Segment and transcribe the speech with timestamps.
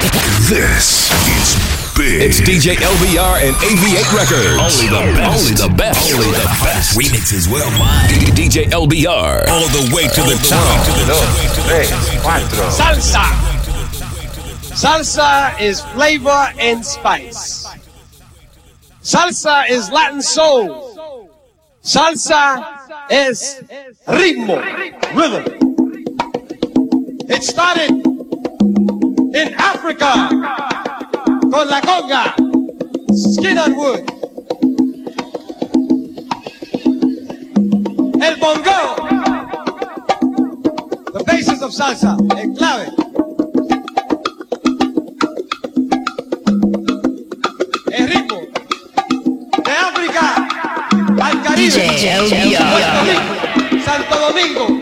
[0.00, 2.22] This is big.
[2.22, 4.80] It's DJ LBR and AV8 Records.
[4.80, 5.44] Only the best.
[5.44, 6.14] Only the best.
[6.14, 6.98] Only the best.
[6.98, 8.08] Remixes worldwide.
[8.34, 9.48] DJ LBR.
[9.48, 10.86] All the way to the top.
[12.72, 13.24] Salsa.
[14.72, 17.66] Salsa is flavor and spice.
[19.02, 21.28] Salsa is Latin soul.
[21.82, 22.64] Salsa
[23.10, 23.62] is
[24.06, 24.56] ritmo,
[25.14, 25.44] rhythm.
[27.28, 28.11] It started
[29.98, 32.34] Con la conga,
[33.14, 34.00] skin and wood.
[38.22, 38.96] El bongo,
[41.12, 42.88] the basis of salsa, en clave.
[47.90, 48.40] El ritmo
[49.64, 50.48] de África
[51.22, 51.98] al Caribe,
[53.84, 54.81] Santo Domingo.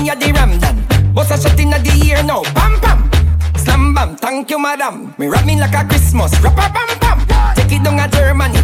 [0.00, 1.14] me a the Ramdan.
[1.14, 3.10] Bust a shot inna the ear now, pam pam.
[3.56, 5.14] Slam bam, thank you madam.
[5.18, 7.54] Me rap me like a Christmas, rap a pam pam.
[7.56, 8.59] Take it down a Germany.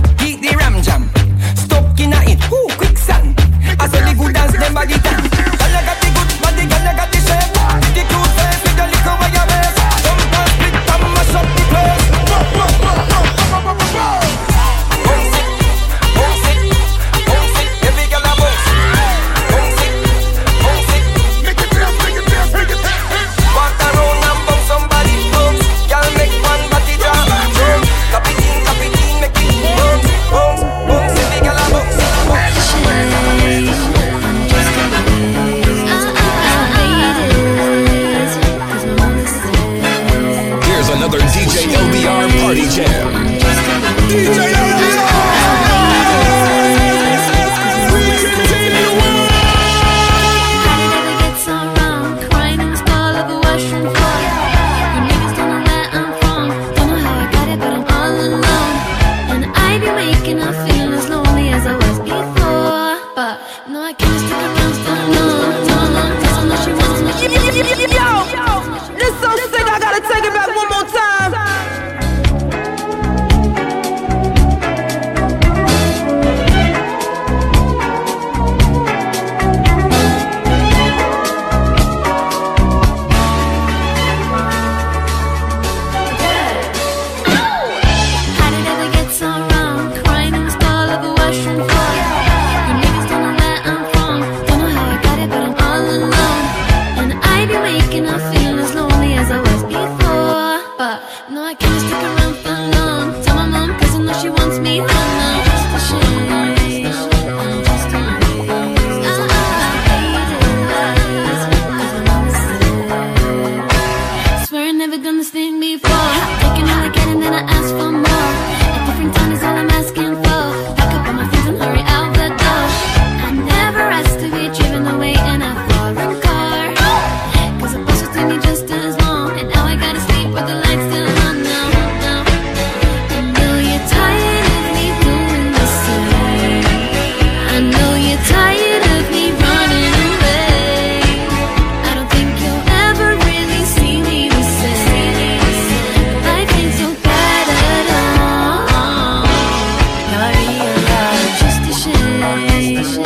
[152.28, 153.05] 我愿意。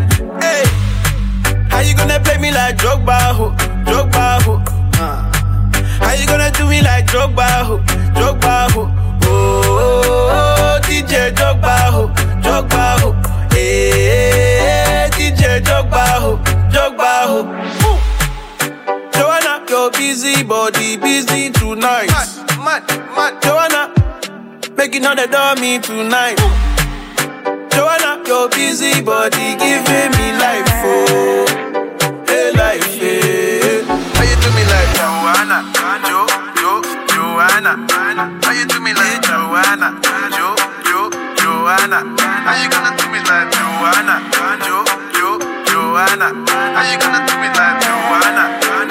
[1.81, 3.49] How you gonna play me like Drogba, ho,
[3.85, 4.61] Drogba, ho?
[5.01, 5.25] Uh.
[5.97, 7.79] How you gonna do me like Drogba, ho,
[8.13, 8.81] Drogba, ho?
[9.23, 12.07] Oh, oh, oh, DJ Drogba, ho,
[12.43, 13.13] Drogba, ho.
[13.49, 16.37] Hey, DJ Drogba, ho,
[16.69, 17.39] Drogba, ho.
[17.89, 19.11] Ooh.
[19.11, 22.09] Joanna, your busy body busy tonight.
[22.09, 23.41] Mad, mad, mad.
[23.41, 23.89] Joanna,
[24.77, 26.37] making all the dummy tonight.
[27.73, 31.47] Joanna, your busy body giving me life, oh,
[32.61, 33.81] life, hey.
[34.17, 35.57] How you do me like Joanna,
[36.07, 36.21] Jo,
[36.59, 36.71] Jo,
[37.11, 37.73] Joanna?
[38.43, 39.89] How you do me like Joanna,
[40.37, 40.47] Jo,
[40.87, 40.99] Jo,
[41.41, 41.99] Joanna?
[42.45, 44.15] How you gonna do me like Joanna,
[44.65, 44.77] Jo,
[45.17, 45.27] Jo,
[45.69, 46.27] Joanna?
[46.75, 48.43] How you gonna do me like Joanna,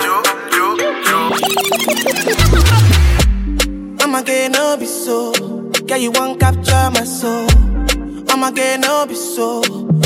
[0.02, 0.14] Jo,
[0.54, 0.66] Jo,
[1.06, 1.18] Jo?
[4.02, 5.32] I'ma get no be so.
[5.86, 7.46] Girl, you won't capture my soul.
[8.30, 9.62] I'ma get no be so.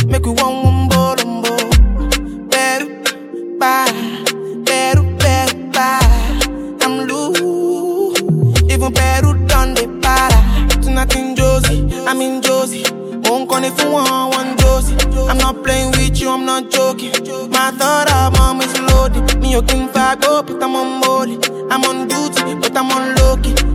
[0.07, 1.55] Make we one wumbo lumbo.
[1.55, 1.64] Better,
[3.59, 3.93] bye.
[4.65, 5.99] Better, better.
[6.83, 8.21] I'm loose.
[8.71, 10.83] Even better done the para.
[10.83, 12.85] Tonight in Josie, I'm in Josie.
[13.25, 14.97] Won't call if you want one Josie.
[15.29, 17.13] I'm not playing with you, I'm not joking.
[17.51, 19.41] My thought of is loaded.
[19.41, 21.39] Me, you can fight, go, but I'm on molly.
[21.71, 23.25] I'm on duty, but I'm on low.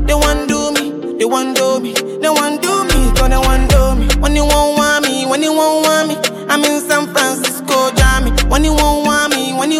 [0.09, 3.95] They want do me, they want do me, they want do me, they want do
[3.95, 4.07] me.
[4.19, 6.15] When you won't want me, when you won't want me,
[6.49, 7.48] I'm in San Francisco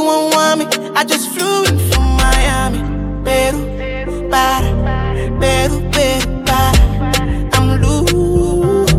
[0.10, 0.66] want me.
[0.96, 2.80] I just flew in from Miami.
[3.24, 4.70] Peru, para,
[5.40, 7.50] Peru, Peru, para.
[7.54, 8.94] I'm loose.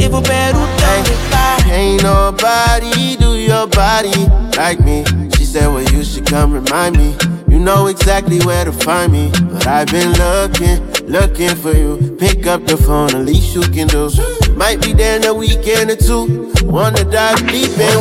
[0.00, 4.26] Even Peru, ain't, ain't nobody do your body
[4.56, 5.04] like me.
[5.36, 7.16] She said, Well, you should come remind me.
[7.48, 9.30] You know exactly where to find me.
[9.52, 12.16] But I've been looking, looking for you.
[12.18, 14.10] Pick up the phone, at least you can do.
[14.54, 16.52] Might be there in a weekend or two.
[16.64, 17.96] Wanna dive deep in,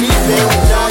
[0.00, 0.87] deep in,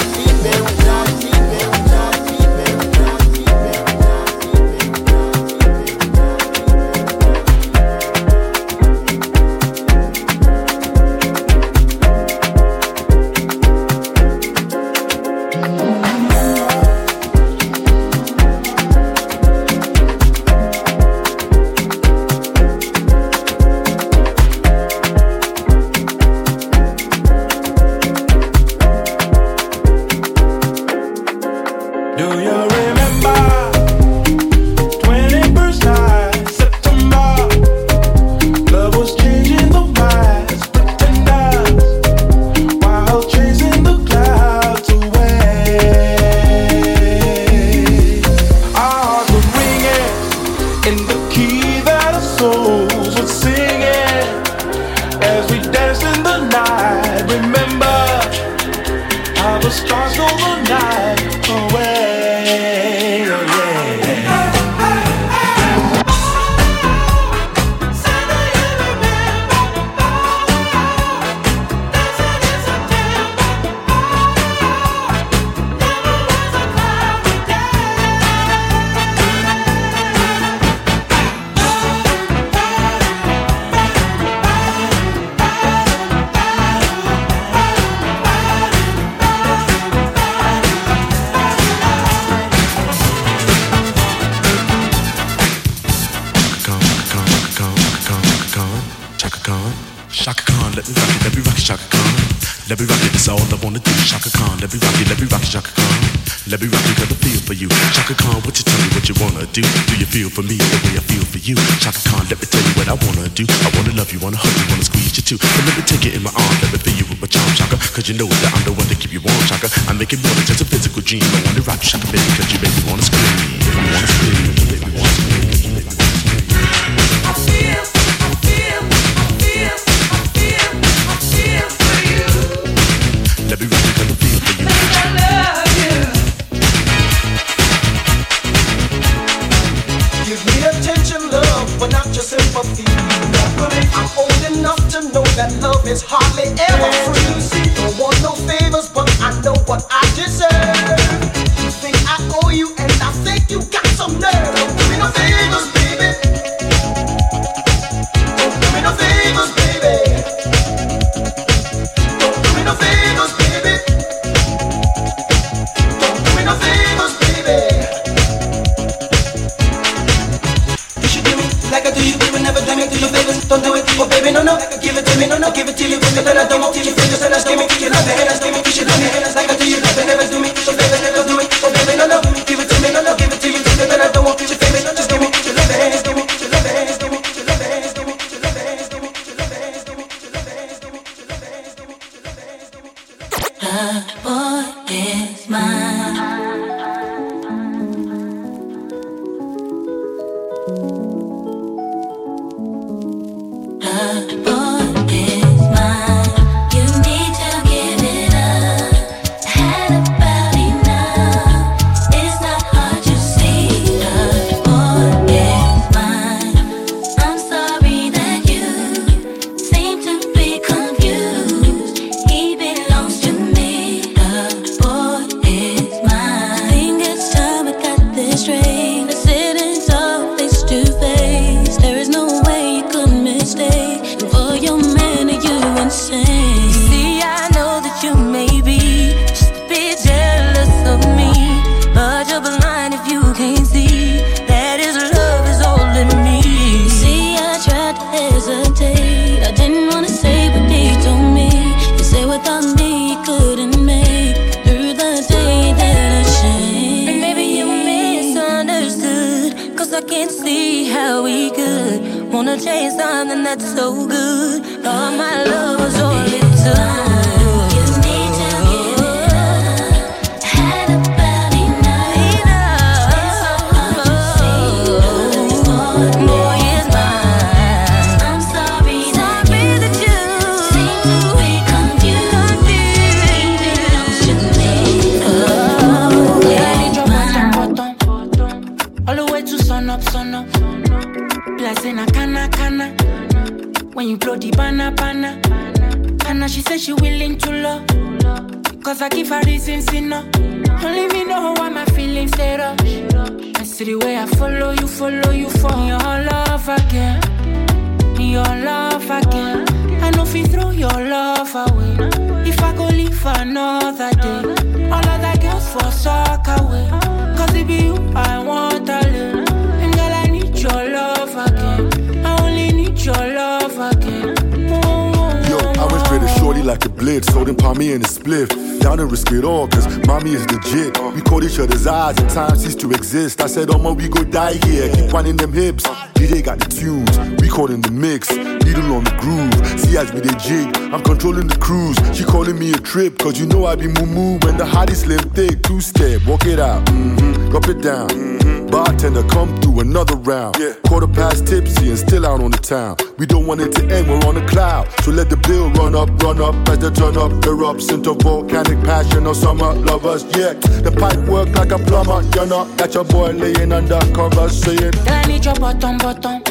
[326.67, 327.31] like a blitz.
[327.31, 328.49] Palm me in a spliff.
[328.81, 330.97] Down and risk it all, cause mommy is legit.
[331.15, 333.41] We caught each other's eyes and time ceased to exist.
[333.41, 334.93] I said, Oma, we go die here.
[334.93, 335.83] Keep winding them hips.
[336.15, 338.29] DJ got the tunes, we caught in the mix.
[338.31, 339.79] Needle on the groove.
[339.79, 341.97] See as we they jig, I'm controlling the cruise.
[342.15, 344.37] She calling me a trip, cause you know I be moo moo.
[344.39, 346.85] When the hottie slim thick, two step, walk it out.
[346.87, 347.49] Mm-hmm.
[347.49, 348.09] Drop it down.
[348.09, 348.66] Mm-hmm.
[348.77, 350.55] Bartender, come through another round.
[350.59, 350.73] Yeah.
[350.85, 352.95] Quarter past tipsy and still out on the town.
[353.17, 354.87] We don't want it to end, we're on a cloud.
[355.01, 358.79] So let the bill run up, run up, as the turn up erupts into volcanic
[358.85, 360.25] passion or summer lovers.
[360.25, 360.53] Yeah,
[360.85, 362.21] the pipe work like a plumber.
[362.35, 364.91] You're not that your boy laying undercover saying.
[364.91, 366.43] Girl, I need your bottom, bottom.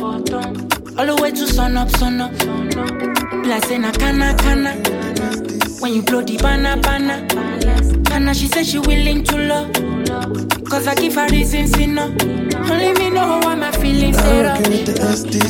[0.98, 2.32] All the way to sun up, sun up.
[3.44, 4.72] Blessing a canna, canna.
[5.78, 8.05] When you blow the banana, banana.
[8.16, 9.70] Canna, she said she willing to love.
[10.70, 12.12] Cause I give her reasons enough.
[12.70, 14.64] Only me know why my feelings they rush.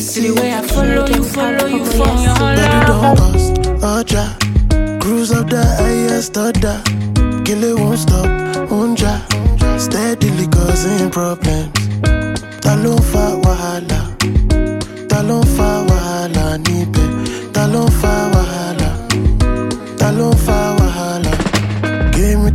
[0.01, 2.87] See the way I follow you, follow you for your love.
[2.89, 3.53] don't bust,
[3.93, 5.01] Oja.
[5.01, 6.83] Cruise up the highest order.
[7.45, 8.27] Kill it won't stop,
[8.69, 9.15] unja.
[9.79, 11.71] Steadily causing problems.
[12.63, 13.46] Ta ló ń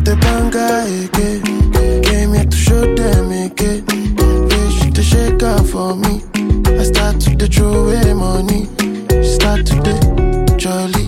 [0.04, 0.66] The banga
[1.06, 2.02] again.
[2.02, 3.86] Came here to show them again.
[3.86, 6.24] They shoot the shaker for me.
[6.80, 8.66] I start to the throw away money.
[9.22, 9.96] She start to the
[10.58, 11.06] jolly.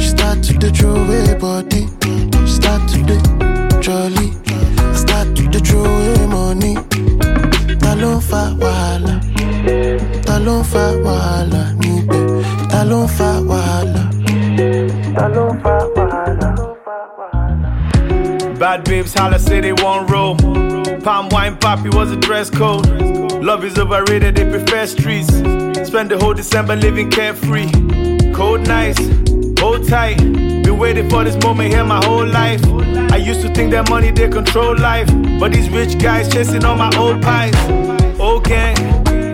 [0.00, 1.86] She start to the throw away body.
[2.46, 3.18] She start to the
[3.80, 4.28] jolly.
[4.92, 6.74] I start to the throw away money.
[7.78, 9.14] Ta ló ń fa wàhálà?
[10.26, 12.24] Ta ló ń fa wàhálà níbẹ̀?
[12.70, 12.80] Ta
[13.16, 14.02] fa wàhálà?
[15.16, 15.24] Ta
[15.62, 16.53] fa wàhálà?
[18.64, 20.36] Bad babes holla say they want roll.
[21.02, 22.86] Palm wine poppy was a dress code.
[23.42, 25.28] Love is overrated, they prefer streets.
[25.86, 27.70] Spend the whole December living carefree.
[28.32, 28.98] Cold nights,
[29.60, 30.16] hold tight.
[30.16, 32.64] Been waiting for this moment here my whole life.
[33.12, 36.76] I used to think that money they control life, but these rich guys chasing all
[36.76, 37.54] my old pies.
[38.18, 38.76] Old gang,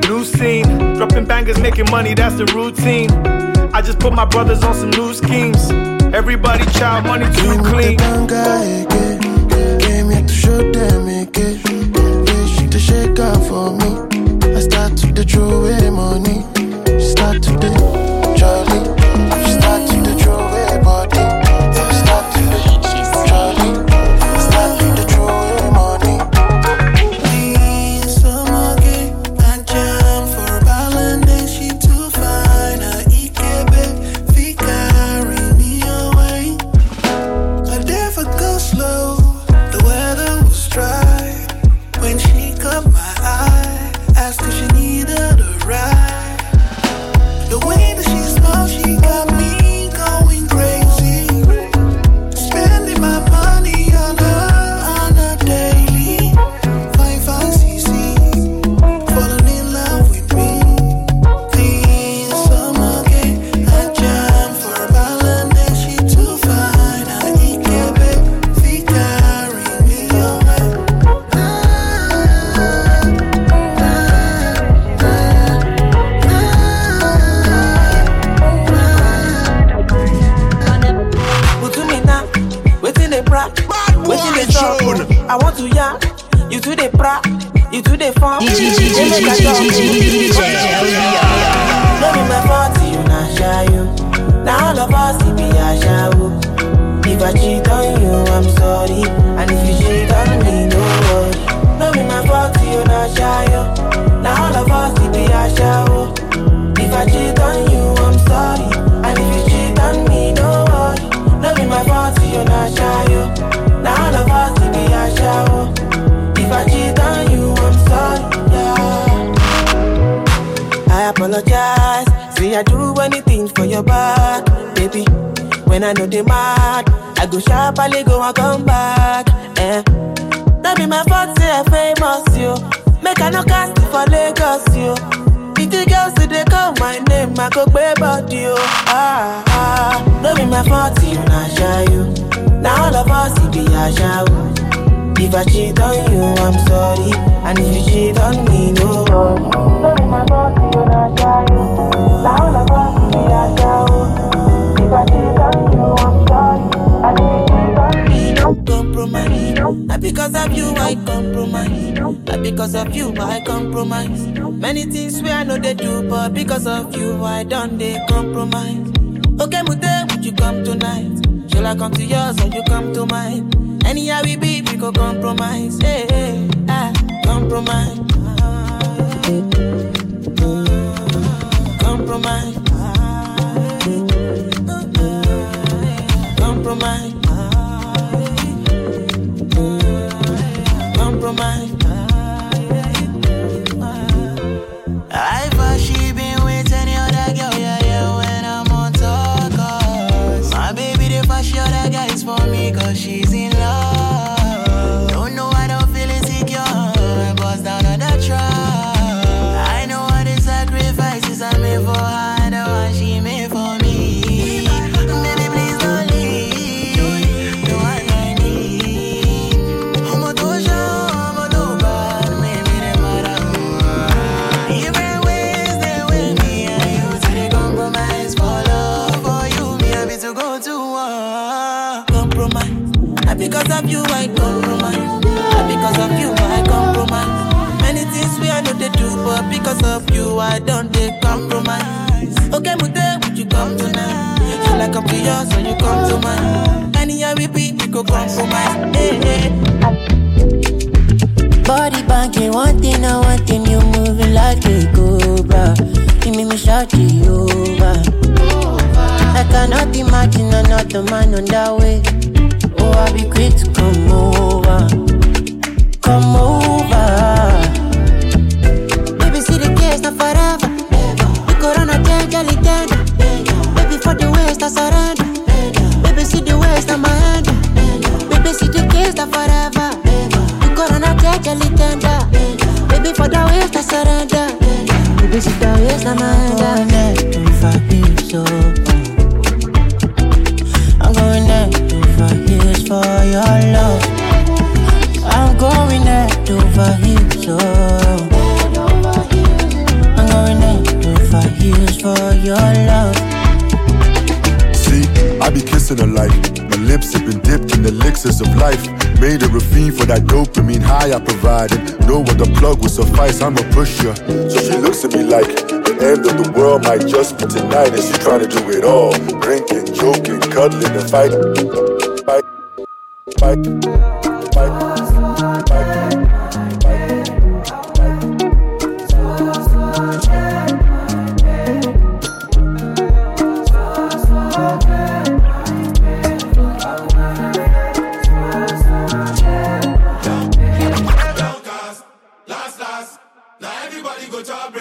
[0.09, 0.67] new scene,
[0.97, 3.13] dropping bangers, making money, that's the routine.
[3.73, 5.71] I just put my brothers on some new schemes.
[6.13, 9.20] Everybody child money too clean.
[10.61, 11.59] Show them again.
[12.27, 14.55] They shoot the shaker for me.
[14.55, 16.43] I start to the throw away money.
[17.01, 17.71] Start to the
[18.37, 19.00] jolly.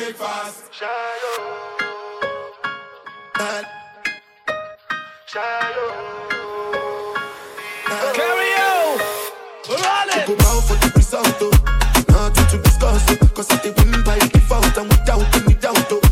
[0.09, 0.73] break fast.
[0.73, 1.45] Shalom.
[3.37, 3.65] That.
[5.27, 5.95] Shalom.
[8.15, 8.97] Carry on.
[9.69, 10.25] Run it.
[10.25, 11.49] People peux for the result, plus auto.
[12.11, 12.59] Non, tu.
[13.35, 16.08] Cause ça te win by default and without without, without.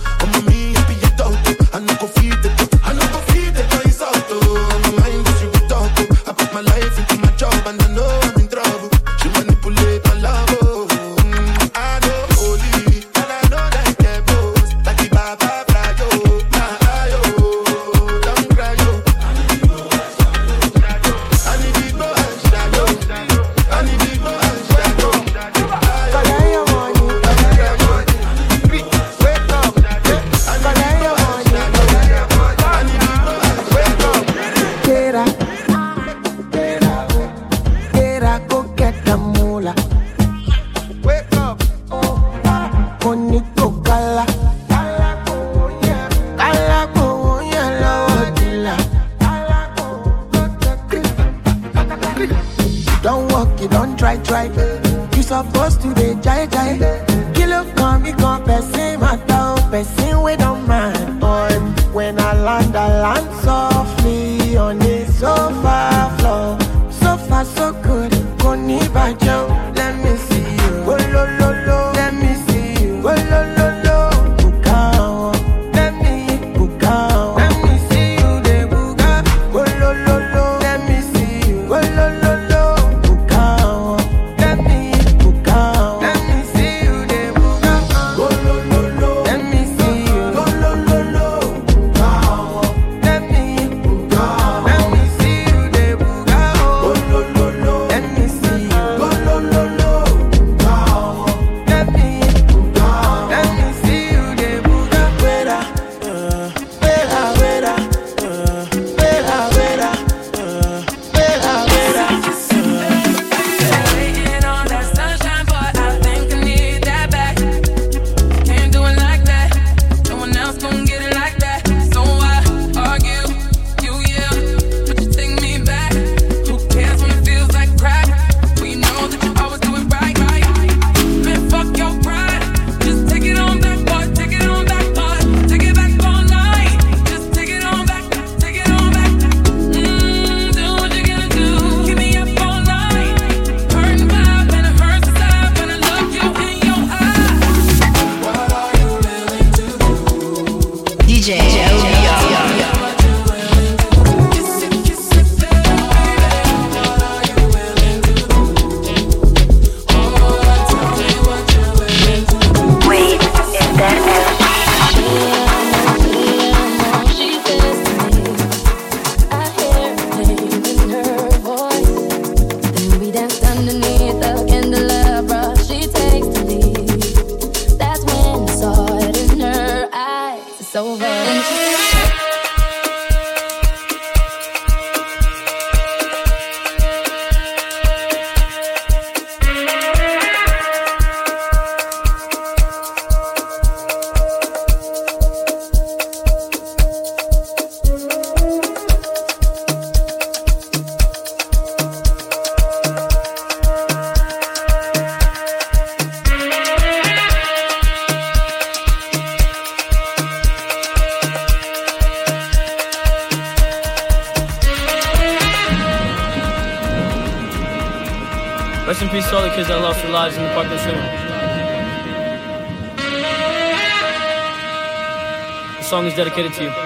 [226.38, 226.77] Is dedicated to you.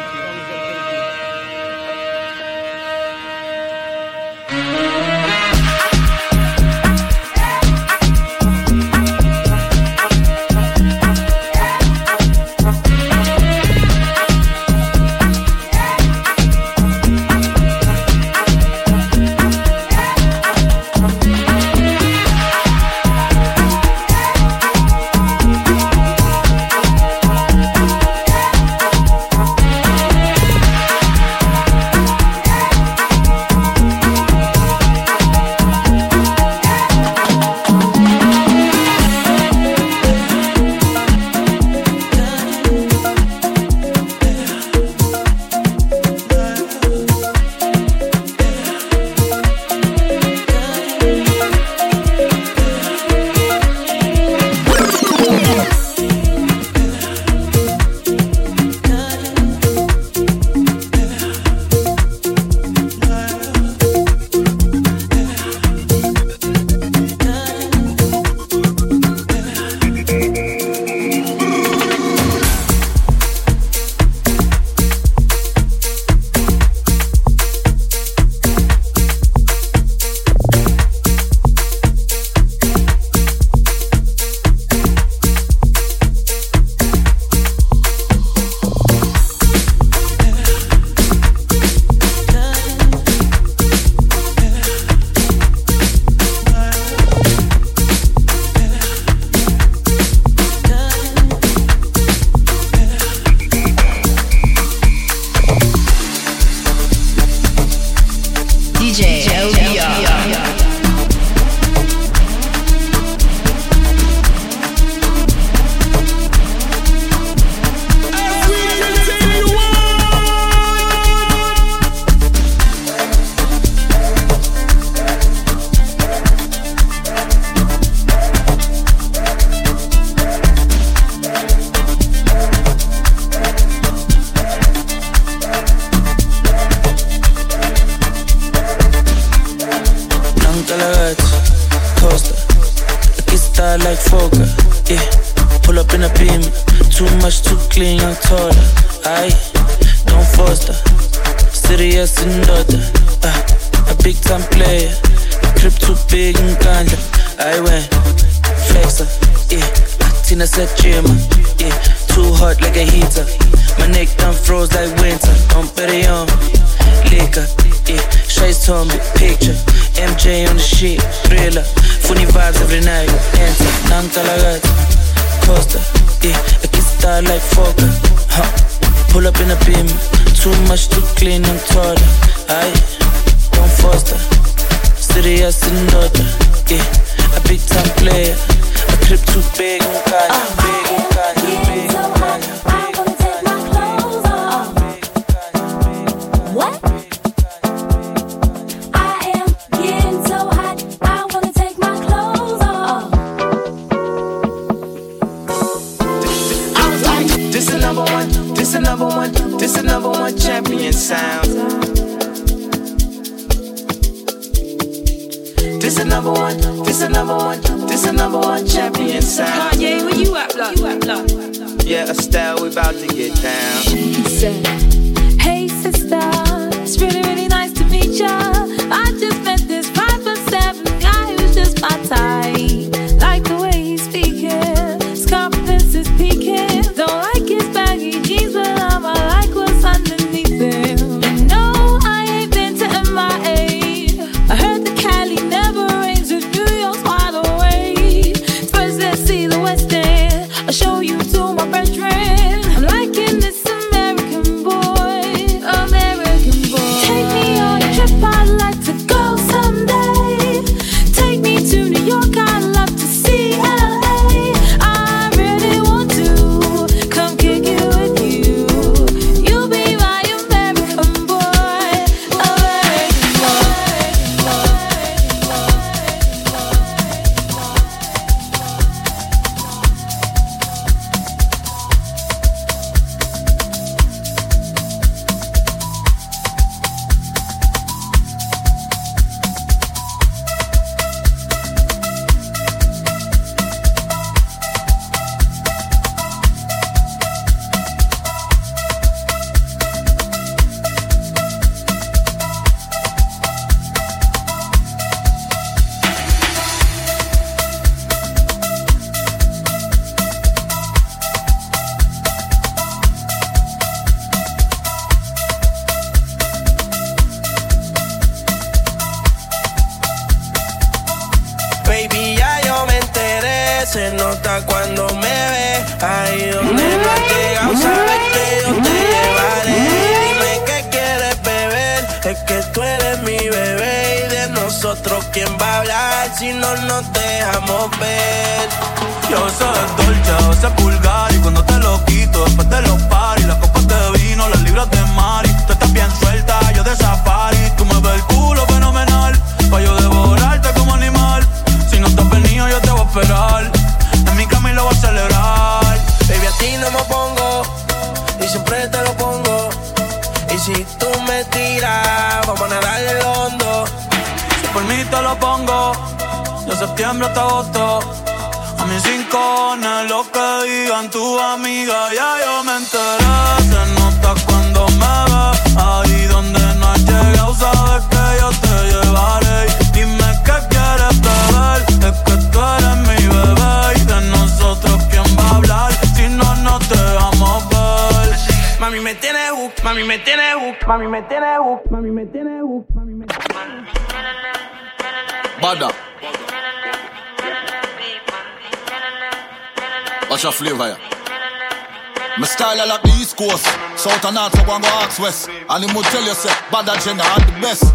[402.38, 403.66] My style I like the East Coast,
[404.00, 405.50] South and North, so go and go ask West.
[405.50, 407.92] And him will tell you, say, Bada Jenna are the best.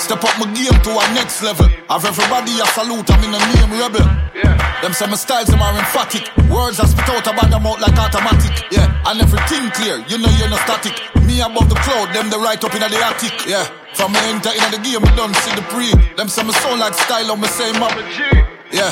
[0.00, 1.68] Step up my game to a next level.
[1.88, 4.06] Have everybody a salute, I'm in the name rebel.
[4.82, 6.24] Them say my styles, them are emphatic.
[6.48, 8.72] Words I spit out about them out like automatic.
[8.72, 10.96] Yeah, and everything clear, you know you're no static.
[11.22, 13.46] Me above the cloud, them the right up in the attic.
[13.46, 15.92] Yeah, from me enter in the game, me done see the pre.
[16.16, 17.92] Them say me sound like style on me same up.
[18.72, 18.88] Yeah,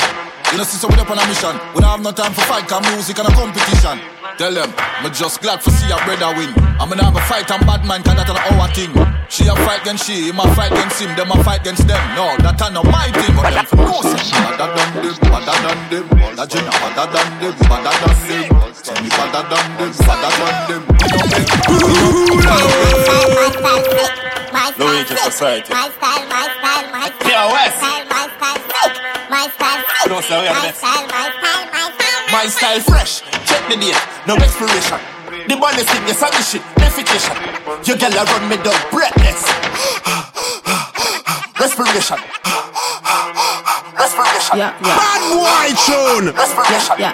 [0.52, 1.54] you know, sister, we up on a mission.
[1.74, 4.00] We don't have no time for fight, cause music and a competition.
[4.38, 4.70] Tell them,
[5.02, 6.54] me just glad for see a brother win.
[6.78, 8.94] I'm gonna have a fight and bad man, cause that's an our thing.
[9.28, 12.00] She a fight against she, him a fight against him, them a fight against them.
[12.14, 14.30] No, that a not my thing, but them for no sense.
[14.30, 16.06] Better than them, better than them.
[16.22, 18.48] All a Jenna, better than them, better than them.
[18.78, 20.82] Tell me better than them, better than them.
[24.78, 25.72] Louis Society.
[25.74, 27.18] My style, my style, my style.
[27.18, 27.82] Pure West.
[27.82, 28.67] My style, my style, sick.
[29.30, 30.08] My style, sick.
[30.08, 32.32] Don't we My style, my style, my style.
[32.32, 33.92] My style fresh, check the date,
[34.26, 34.98] no expiration.
[35.48, 37.36] The bonus thing, you saw the shit, defecation.
[37.86, 39.44] You girl a run me down, breathless.
[41.60, 42.16] Respiration.
[43.98, 44.56] Respiration.
[44.56, 44.96] Yeah, yeah.
[44.96, 46.32] Bad boy tune.
[46.32, 46.96] Respiration.
[46.98, 47.12] Yeah,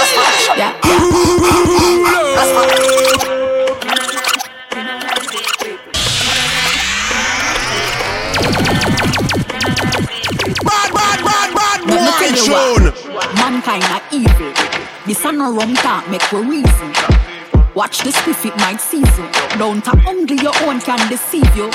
[0.00, 0.56] Respiration.
[0.56, 0.72] Bad,
[12.48, 12.90] boy
[13.36, 14.52] Mankind are evil.
[15.06, 16.92] This a no rum talk, make we reason.
[17.74, 19.28] Watch the spiff, it might seize you.
[19.58, 21.70] Don't talk only your own can deceive you.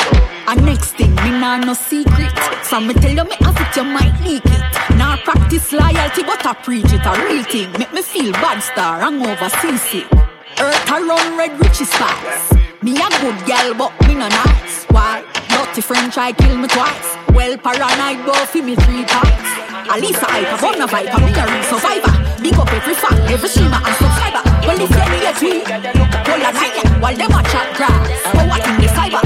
[0.47, 2.33] And next thing, me nah no secret.
[2.63, 4.97] Some me tell you me have it, you might leak it.
[4.97, 7.71] Nah practice loyalty, but I preach it a real thing.
[7.73, 10.03] Make me feel bad star, hangover CC.
[10.59, 12.53] Earth a run red riches fast.
[12.81, 14.85] Me a good gal, but me no nice.
[14.85, 15.23] Why?
[15.53, 17.09] Dirty friend try kill me twice.
[17.29, 19.49] Well, paranoid go fi me three times.
[19.93, 22.13] Alisa hype, a bona vibe, me a real survivor.
[22.41, 24.41] Big up every fan, every streamer and subscriber.
[24.65, 25.67] Well, if you need a tweet,
[26.25, 28.09] hold a night while them a chat grass.
[28.33, 29.21] But what in the cyber?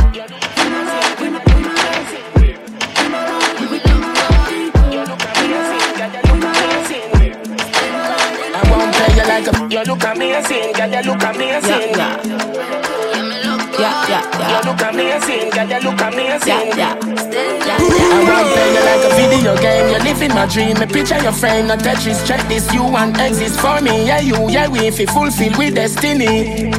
[8.51, 12.96] I won't play you like a You look amazing, girl, you look amazing Yeah, yeah,
[13.79, 14.07] yeah.
[14.07, 14.49] Yeah, yeah.
[14.49, 19.53] You look amazing, girl, you look amazing Yeah, I won't play you like a video
[19.61, 23.19] game You're living my dream, me picture your friend No Tetris, check this, you want
[23.19, 26.71] exist for me Yeah, you, yeah, we, if you fulfill with destiny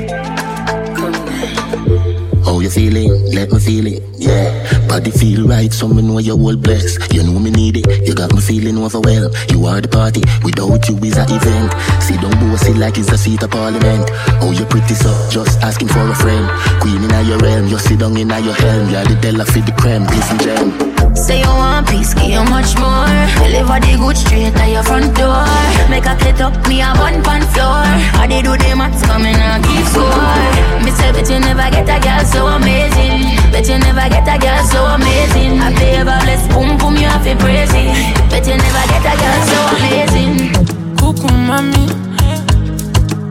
[2.44, 3.10] How you feeling?
[3.34, 4.86] Let me feel it, yeah.
[4.88, 7.12] Body feel right, so me know you're all blessed.
[7.12, 9.36] You know me need it, you got me feeling overwhelmed.
[9.52, 11.70] You are the party, without you is a event.
[12.00, 14.08] See don't bossy like it's the seat of parliament.
[14.40, 16.48] Oh, you're pretty so, just asking for a friend.
[16.80, 18.88] Queen in your realm, you sit down in your helm.
[18.88, 20.88] You're the Della for the creme, this and gem.
[21.12, 23.12] Say you want peace, give you much more.
[23.44, 25.44] Deliver the good straight at your front door.
[25.92, 27.84] Make a get up, me a one pan floor.
[28.16, 30.80] I did do the maths, coming and keep score.
[30.80, 33.28] Me say, bet you never get a girl so amazing.
[33.52, 35.60] Bet you never get a girl so amazing.
[35.60, 38.37] I play ever bless, boom boom, you have to praise it.
[38.38, 40.52] Bet you never get a girl so amazing.
[40.96, 41.90] Coucou mamie,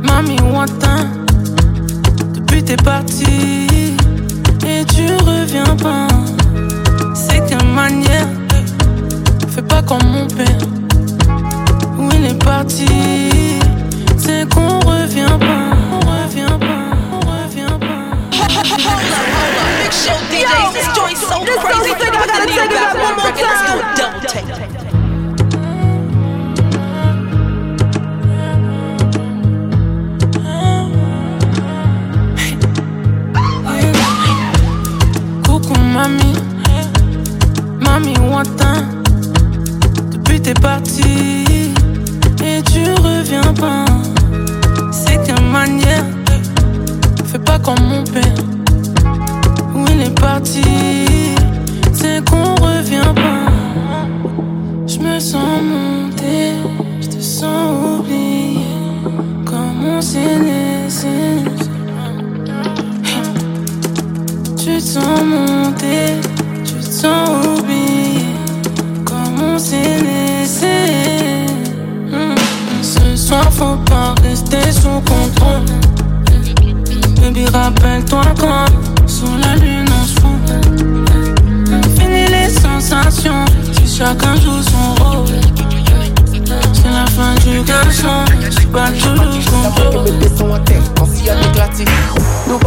[0.04, 1.08] mamie Wantin.
[2.34, 3.96] Depuis t'es parti
[4.66, 6.10] et tu reviens pas.
[7.14, 8.28] C'est quelle manière,
[9.48, 10.60] fais pas comme mon père.
[11.98, 13.30] Où il est parti,
[14.18, 15.72] c'est qu'on revient pas.
[15.94, 16.84] On revient pas,
[17.14, 17.80] on revient
[19.80, 21.92] Big show DJs, this joint's so crazy.
[21.92, 23.48] I gotta take it back one more time.
[23.48, 24.67] Let's do a double take.
[35.98, 36.38] Mamie,
[37.80, 38.86] mamie, Wantin.
[40.12, 41.72] Depuis t'es parti
[42.44, 43.86] et tu reviens pas.
[44.92, 46.06] C'est qu'une manière,
[47.26, 48.40] fais pas comme mon père.
[49.74, 50.62] Où il est parti,
[51.94, 53.52] c'est qu'on revient pas.
[54.86, 56.54] Je me sens monter,
[57.02, 58.60] je te sens oublier.
[59.46, 61.47] Comme on s'est.
[64.88, 66.16] Sens monter,
[66.64, 68.26] tu te sens oublier.
[69.06, 71.46] Comme on s'est laissé.
[72.10, 72.36] Hmm.
[72.82, 75.66] Ce soir, faut pas rester sous contrôle.
[77.20, 80.40] Baby, rappelle-toi quand sous la lune on se fout.
[82.00, 85.28] Fini les sensations, si chacun joue son rôle.
[86.72, 90.08] C'est la fin du garçon, c'est pas toujours contrôle.
[91.30, 91.84] À éclater.
[92.48, 92.58] Nous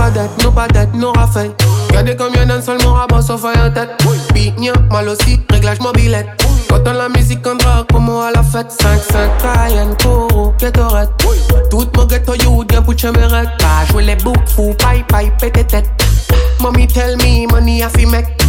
[1.91, 3.91] Regardez combien d'un seul mon rabat sauf en tête.
[4.57, 6.27] Nia, mal aussi, réglage mobilette.
[6.69, 8.69] Quand on la musique en drague, comme à la fête.
[8.71, 11.11] 5-5, Cayenne, Koro, Ketorette.
[11.69, 13.49] Tout mon ghetto, you, bien pour chemerette.
[13.59, 15.91] Pas jouer les boucs, fou, paille, paille, pété tête.
[16.61, 18.41] Mommy tell me, money a make.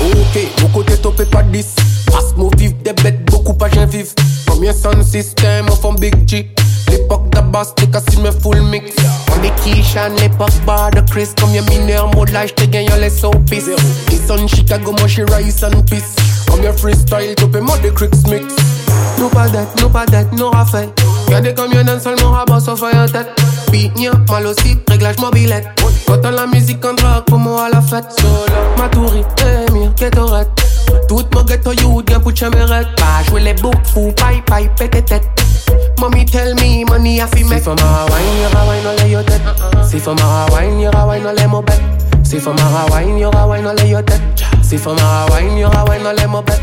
[0.00, 1.74] Ok, mon côté topé pas 10.
[2.06, 4.12] Passe mon vif, des bêtes, beaucoup pas j'en vive.
[4.46, 6.50] Combien son système, on font big G.
[6.90, 8.92] L'époque d'Abbas, t'es cassé, me full mix.
[9.32, 11.28] On est Kishan, l'époque bar de Chris.
[11.40, 13.10] Comme y'a mineur, mode là, j'te gagne, les
[13.48, 13.70] peace.
[14.10, 16.16] It's on Chicago, moi j'suis rice and peace.
[16.48, 18.54] Comme y'a freestyle, topé, moi des cricks mix.
[19.18, 20.88] Nous pas d'être, nous pas d'être, nous raffaille.
[21.26, 23.28] Regardez combien d'un seul mon rabat sauf en tête.
[23.96, 25.66] Nia, mal aussi, réglage mobilette.
[26.06, 28.06] Quand la musique en drague, comme à la fête.
[28.18, 29.24] Solo, Maturi,
[29.68, 30.48] Emir, Ketorette.
[31.08, 32.88] Tout mon ghetto, you, bien pour chemerette.
[32.96, 35.28] Pas jouer les boucs, fou, paille, paille, pété tête.
[35.98, 37.58] Mommy tell me, money a fi make.
[37.58, 39.42] Si for my wine, you a wine, no lay your tête.
[39.44, 39.82] Uh-uh.
[39.84, 41.80] Si for my wine, you a wine, no lay mo bet.
[42.22, 44.20] Si for my wine, you a wine, no lay your tête.
[44.62, 46.60] Si for my wine, you a wine, no lay mo bet.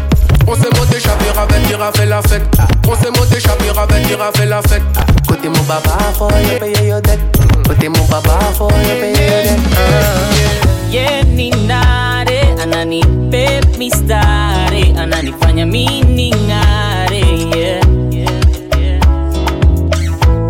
[0.47, 2.43] On s'est monté, chapir, venir à faire la fête.
[2.88, 4.84] On s'est monté, chapir, venir à faire la fête.
[5.28, 7.19] Côté mon baba, faut y payer your dette.
[7.67, 10.65] Côté mon baba, faut y payer your dette.
[10.95, 12.34] ye ni nare
[12.66, 17.24] ananipe mistare ananifanya mini ngare
[17.55, 17.86] yeah.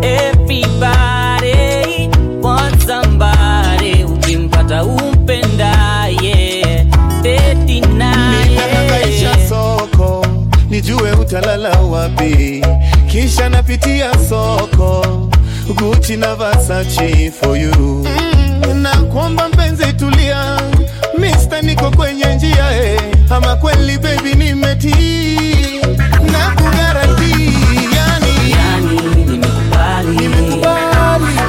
[0.02, 2.08] Everybody
[2.42, 6.86] wants somebody ukimpata umpendaye
[7.66, 10.26] Ninahangaisha soko
[10.70, 12.64] nijue utalala wapi,
[13.06, 15.06] kisha napitia soko
[15.74, 18.06] Gucci na Versace for you.
[18.74, 19.48] Na kwamba
[22.50, 25.80] njia eh, ama kweli baby nimetii.
[26.32, 27.52] Na kugaranti
[27.96, 30.28] yani, nimekubali.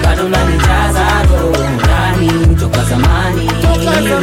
[0.03, 3.41] Bado unanijaza roho ndani toka zamani.
[3.41, 4.19] Ninakuitanga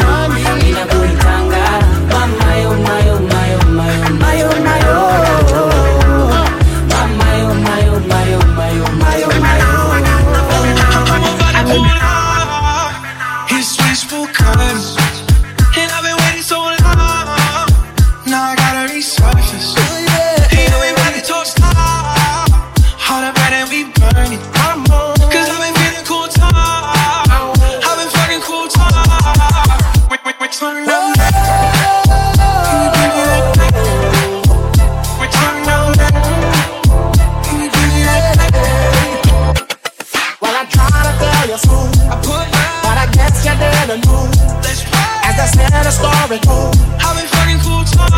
[45.44, 46.72] I said, the story goes.
[47.04, 48.08] I've been fucking cool time.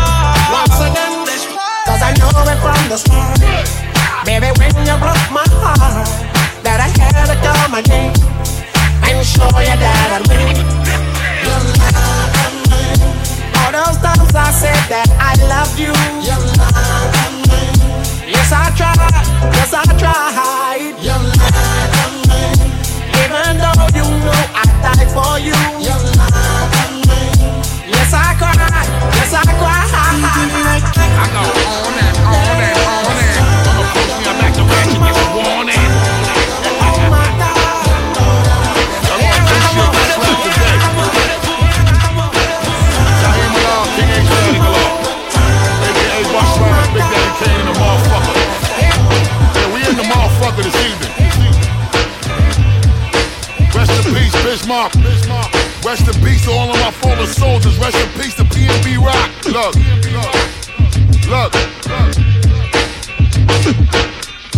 [0.47, 1.27] Once again,
[1.83, 3.43] cause I know it from the start.
[4.23, 6.07] Baby, when you broke my heart,
[6.63, 8.15] that I had to come again
[9.03, 10.55] and show you that I'd win.
[11.43, 11.51] You
[11.83, 12.31] love.
[13.59, 15.91] All those times I said that I loved you.
[16.23, 17.11] You love.
[18.23, 19.27] Yes, I tried.
[19.51, 20.95] Yes, I tried.
[21.03, 22.07] You love.
[23.19, 23.86] Even though
[29.37, 31.13] Ah, ah, ah, I cried.
[31.13, 31.56] I go
[55.87, 57.77] Rest in peace to all of my fallen soldiers.
[57.79, 59.31] Rest in peace to PNB Rock.
[59.45, 59.73] Look,
[61.31, 61.53] look.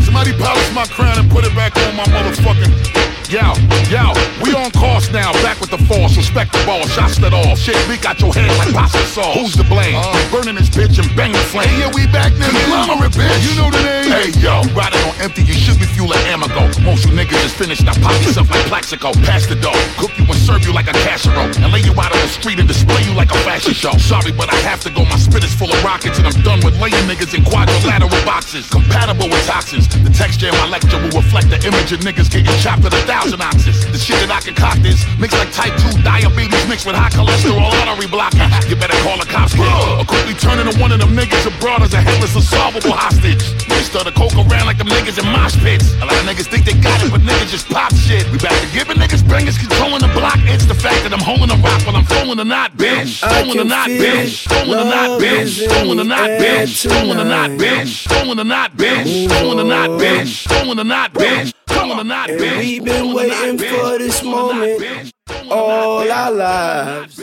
[0.04, 3.00] Somebody polish my crown and put it back on my motherfucking
[3.30, 3.46] Yo,
[3.94, 4.10] yo,
[4.42, 7.56] we on course now, back with the force, respect the ball, shots that all.
[7.56, 9.38] Shit, leak out your head like pasta sauce.
[9.38, 9.94] Who's to blame?
[9.94, 10.18] Uh.
[10.34, 11.70] Burning this bitch and bang the flame.
[11.78, 12.58] Yeah, we back nigga.
[12.66, 13.46] Conglomerate, bitch.
[13.46, 14.10] You know the name.
[14.10, 16.64] Hey, yo, riding on empty, you should fuel like Amago.
[16.88, 19.12] Most you niggas is finished, now pop yourself like Plaxico.
[19.28, 21.52] Pass the dough, cook you and serve you like a casserole.
[21.60, 23.91] And lay you out on the street and display you like a fashion show.
[24.00, 26.64] Sorry, but I have to go, my spit is full of rockets, and I'm done
[26.64, 28.70] with laying niggas in quadrilateral boxes.
[28.70, 29.91] Compatible with toxins.
[29.91, 33.04] The texture in my lecture will reflect the image of niggas getting chopped at a
[33.04, 33.84] thousand ounces.
[33.91, 37.68] The shit that I concoct is mixed like type 2 diabetes mixed with high cholesterol
[37.84, 38.47] artery blocking.
[38.72, 39.68] You better call the cops, kid.
[40.00, 43.43] Or quickly turn into one of them niggas abroad as a headless, unsolvable hostage.
[43.89, 45.89] Stir the coke around like them niggas in mosh pits.
[46.02, 48.30] A lot of niggas think they got it, but niggas just pop shit.
[48.32, 50.38] We back to giving niggas bangers, controlling the block.
[50.46, 53.20] It's the fact that I'm holding a rock while I'm throwing the knot, bitch.
[53.20, 54.48] Throwing the knot, bitch.
[54.48, 55.68] Throwing the knot, bitch.
[55.68, 56.88] Throwing the the knot, bitch.
[56.88, 58.08] Throwing the knot, bitch.
[58.08, 59.28] Throwing the knot, bitch.
[59.28, 60.48] Throwing the knot, bitch.
[60.48, 61.54] Throwing the knot, bitch.
[61.68, 62.58] Throwing the knot, And bitch.
[62.58, 65.14] we've been waiting for this moment
[65.50, 67.22] all our lives.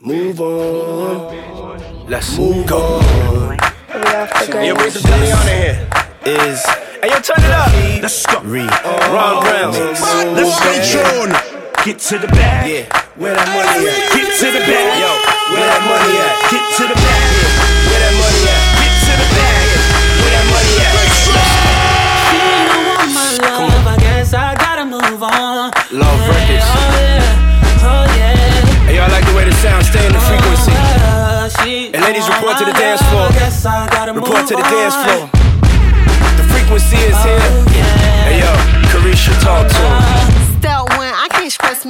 [0.00, 2.08] Move on.
[2.08, 3.58] Let's move on.
[3.88, 5.99] Hey, yo, bring some Johnny on in here.
[6.20, 6.60] Is
[7.00, 7.72] hey, yo, turn it up.
[8.04, 8.40] Let's go.
[8.44, 8.68] Read.
[9.08, 9.72] Ron Brown.
[10.36, 11.32] Let's get Sean.
[11.80, 12.68] Get to the bag.
[12.68, 12.84] Yeah,
[13.16, 13.96] where that money at?
[14.12, 15.00] Get to the bag.
[15.00, 15.08] Yo,
[15.56, 16.36] where that money at?
[16.52, 17.24] Get to the bag.
[17.88, 18.60] Where that money at?
[18.84, 19.64] Get to the bag.
[20.20, 20.92] Where that money at?
[23.40, 23.88] Come on.
[23.88, 25.72] I guess I gotta move on.
[25.88, 26.68] Love records.
[26.68, 28.84] Oh yeah, oh yeah.
[28.84, 30.76] Hey, y'all like the way the sound stay in the frequency.
[30.76, 31.48] Uh,
[31.96, 33.32] And ladies, report to the dance floor.
[33.32, 35.32] I guess I gotta Report to the dance floor.
[36.70, 37.36] Frequency is here.
[37.40, 37.64] Oh,
[38.26, 38.52] hey yo,
[38.92, 40.29] Carisha, talk to him.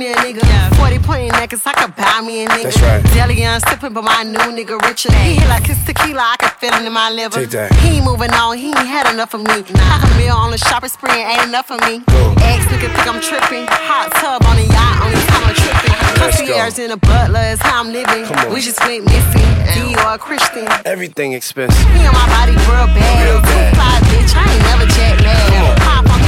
[0.01, 0.41] Me a nigga.
[0.81, 2.73] 40 point necklace, I could buy me a nigga.
[2.73, 3.05] That's right.
[3.13, 5.13] Deli on sipping, but my new nigga richer.
[5.13, 7.37] He hit like his tequila, I can feel it in my liver.
[7.45, 7.69] Take that.
[7.85, 9.61] He ain't moving on, he ain't had enough of me.
[9.93, 12.01] Half a meal on the shopping spree ain't enough for me.
[12.41, 13.69] Ex nigga think I'm tripping.
[13.69, 15.95] Hot tub on the yacht, only time I'm tripping.
[16.17, 18.25] Concierge in a butler is how I'm living.
[18.25, 18.55] Come on.
[18.55, 19.49] We just went missing.
[19.77, 20.65] Dior Christian.
[20.89, 21.77] Everything expensive.
[21.93, 23.21] He on my body real bad.
[23.29, 23.77] Real Too bad.
[23.77, 24.33] fly, bitch.
[24.33, 25.77] I ain't never jet Come on.
[25.77, 25.79] lag.
[25.85, 26.21] Pop on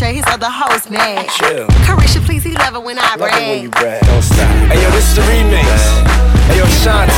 [0.00, 1.28] PJ, his other hoes mad.
[1.28, 1.66] Chill.
[1.84, 3.62] Carisha, please, he love it when I it when brag.
[3.62, 4.02] you brag.
[4.06, 4.38] Don't stop.
[4.72, 6.29] Hey yo, this is the remix.
[6.50, 7.14] Hey yo, Shanti.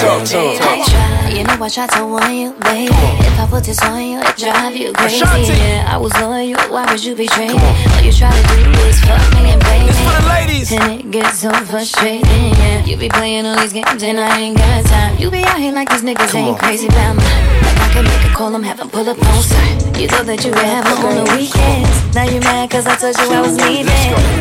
[0.00, 0.62] Talk to him.
[0.62, 2.88] I try, you know I try to warn you, baby.
[3.20, 5.52] If I put this on you, it drive you crazy.
[5.52, 7.60] Yeah, I was loyal, why would you betray me?
[7.60, 8.88] All you try to do mm.
[8.88, 9.84] is fuck me and me.
[9.84, 10.72] This for the ladies.
[10.72, 12.24] And it gets so frustrating,
[12.56, 12.84] yeah.
[12.84, 15.18] You be playing all these games and I ain't got time.
[15.18, 16.58] You be out here like these niggas Come ain't on.
[16.58, 17.24] crazy about me.
[17.60, 19.98] Like I can make a call, I'm having pull up on site.
[20.00, 22.14] You thought that you could have on the weekends.
[22.14, 23.84] Now you mad cause I told you I was leaving.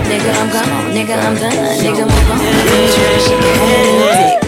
[0.08, 1.52] Nigga, I'm gone, nigga, I'm done.
[1.84, 2.39] Nigga, move on.
[3.20, 3.36] She
[3.90, 4.42] can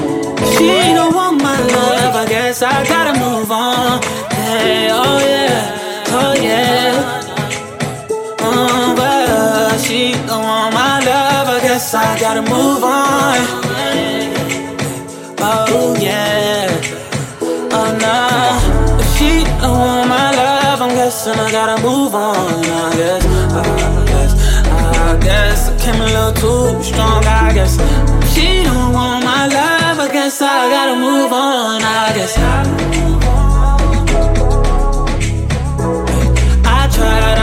[0.57, 4.01] She don't want my love, I guess I gotta move on.
[4.31, 7.21] Hey, oh yeah, oh yeah.
[8.39, 13.37] Uh, oh, but she don't want my love, I guess I gotta move on.
[15.43, 16.69] Oh yeah,
[17.77, 18.17] oh no.
[19.01, 22.35] If she don't want my love, I'm guessing I gotta move on.
[22.63, 24.31] I guess, I guess,
[24.67, 27.25] I guess I came a little too strong.
[27.25, 27.73] I guess
[28.33, 29.20] she don't want
[30.43, 31.81] I gotta move on.
[31.83, 32.35] I guess.
[32.37, 33.40] I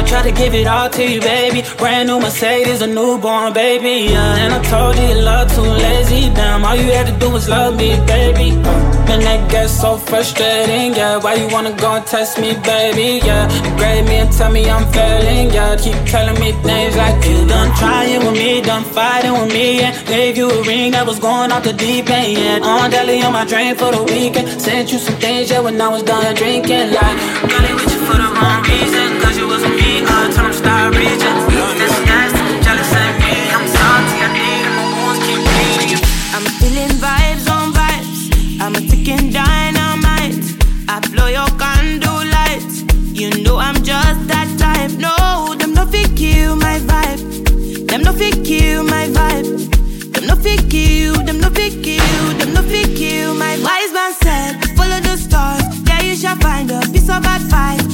[0.08, 1.62] tried to give it all to you, baby.
[1.76, 4.08] Brand new Mercedes, a newborn baby.
[4.12, 6.32] Yeah, and I told you love too lazy.
[6.34, 8.56] Damn, all you had to do was love me, baby.
[8.56, 11.18] Uh, and that gets so frustrating, yeah.
[11.18, 13.20] Why you wanna go and test me, baby?
[13.24, 15.76] Yeah, degrade me and tell me I'm failing, yeah.
[15.76, 20.06] Keep telling me things like you done trying with me, done fighting with me, and
[20.06, 22.66] gave you a ring that was going off the deep end, yeah.
[22.70, 24.48] On deli on my drain for the weekend.
[24.60, 27.16] Sent you some things, yeah, when I was done drinking, like.
[27.50, 29.77] Girlie with you for the wrong reason, cause you wasn't
[36.34, 38.60] I'm feeling vibes on vibes.
[38.60, 40.44] I'm a ticking dynamite.
[40.88, 42.68] I blow your candle light.
[43.18, 44.92] You know I'm just that type.
[44.98, 47.88] No, them no fit kill my vibe.
[47.88, 50.12] Them no fit kill my vibe.
[50.12, 51.14] Them no fit kill.
[51.24, 52.38] Them no fit kill.
[52.38, 53.56] Them no fit kill my.
[53.64, 55.82] Wise man said, follow the stars.
[55.84, 57.87] There you shall find a piece of advice.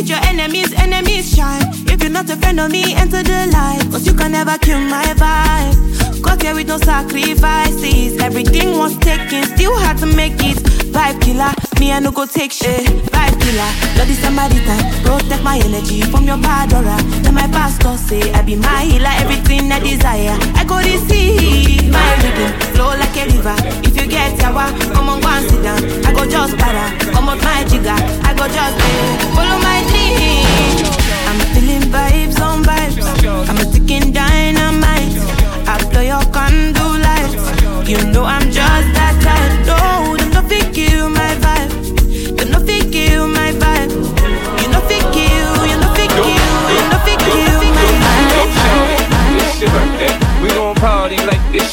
[0.00, 1.60] Hit your enemies, enemies shine.
[1.92, 3.86] If you're not a friend of me, enter the light.
[3.90, 6.22] Cause you can never kill my vibe.
[6.22, 8.18] Got here with no sacrifices.
[8.18, 10.89] Everything was taken, still had to make it.
[10.90, 12.86] Vibe killer, me I no go take shit.
[13.12, 14.34] Vibe killer, bloody time.
[15.04, 16.96] Protect my energy from your bad aura.
[17.22, 20.36] Then my pastor say I be my healer, everything I desire.
[20.56, 23.56] I go receive my rhythm, flow like a river.
[23.86, 25.80] If you get yawa, come on go and sit down.
[26.06, 27.98] I go just para, come on my jigger.
[28.26, 30.46] I go just eh, follow my dream.
[31.28, 33.06] I'm feeling vibes on vibes.
[33.48, 35.14] I'm a ticking dynamite.
[35.66, 37.88] I blow your candle lights.
[37.88, 39.09] You know I'm just that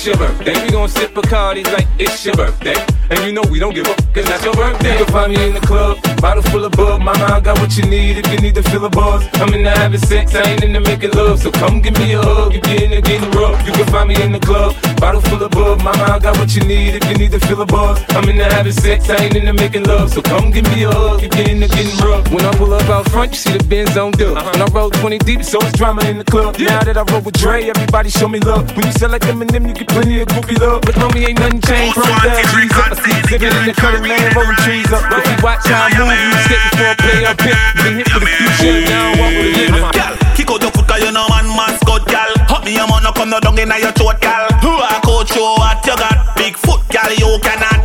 [0.08, 0.64] your birthday.
[0.64, 2.76] We gon' sip Bacardis like it's your birthday.
[3.10, 4.97] And you know we don't give up, cause that's your birthday.
[4.97, 7.01] You can find me in the club, bottle full of bub.
[7.01, 9.28] Mama, I got what you need if you need to fill a buzz.
[9.36, 11.39] I'm in the having sex, I ain't in the making love.
[11.39, 13.65] So come give me a hug if you're in the getting rough.
[13.65, 15.82] You can find me in the club, bottle full of bub.
[15.84, 18.03] Mama, I got what you need if you need to fill a buzz.
[18.09, 20.11] I'm in the having sex, I ain't in the making love.
[20.11, 22.30] So come give me a hug if you're in the getting rough.
[22.32, 24.36] When I pull up out front, you see the Benz on dub.
[24.36, 26.57] When I roll 20 deep, so it's drama in the club.
[26.59, 28.76] Now that I roll with Dre, everybody show me love.
[28.76, 30.82] When you sell like Eminem, you get plenty of goofy love.
[30.82, 32.91] But homie, ain't nothing changed from down, G's up.
[32.91, 35.03] I see exhibit in the cutting land, rolling trees up.
[35.11, 36.07] If you watch how I move,
[36.45, 37.58] skip before play up hit.
[37.84, 39.93] Been hit for the future, now I walk with a limit.
[39.93, 42.32] Gal, kick out your foot cause you know man mascot, gal.
[42.51, 44.47] Hot me a man, no come no down inna your throat, gal.
[44.64, 46.36] Who a coach you what you got?
[46.38, 47.82] Big foot, gal, you cannot.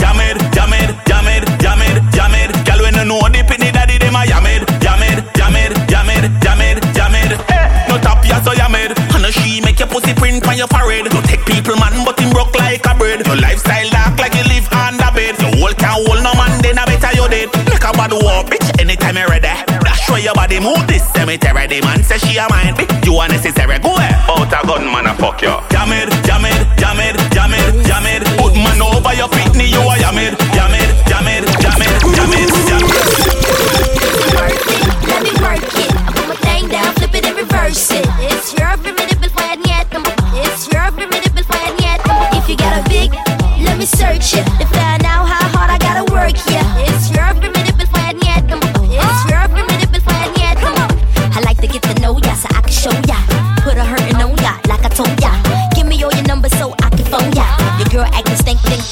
[0.00, 2.50] Jam it, jam it, jam it, jam it, jam it.
[2.64, 7.88] Gal, when the daddy, them a jam it, jam it, jam it, it, it, it.
[7.88, 8.96] No tap ya so jam it.
[9.14, 11.12] And a she make your pussy print on your forehead.
[11.12, 13.26] No take people man, but him broke like a bird.
[13.26, 13.97] Your lifestyle
[17.88, 19.48] a bad war, bitch, anytime you're ready.
[19.48, 21.66] Dash where your body move this cemetery.
[21.66, 22.92] The man say she a mine, bitch.
[23.04, 23.78] You unnecessary.
[23.78, 24.14] Go ahead.
[24.28, 25.54] Out a gun, man, a fuck you.
[25.72, 28.22] Jam it, jam it, jam it, jam it, jam it.
[28.36, 31.88] Put man over your pitney, you a jam it, jam it, jam it, jam it,
[32.12, 32.98] jam it, jam it.
[35.08, 35.88] Let me work it.
[35.88, 38.06] I put my thing down, flip it and reverse it.
[38.20, 39.88] It's your formidable fire yet.
[40.44, 42.00] It's your formidable fire yet.
[42.36, 43.14] If you got a big,
[43.64, 45.57] let me search it to find out how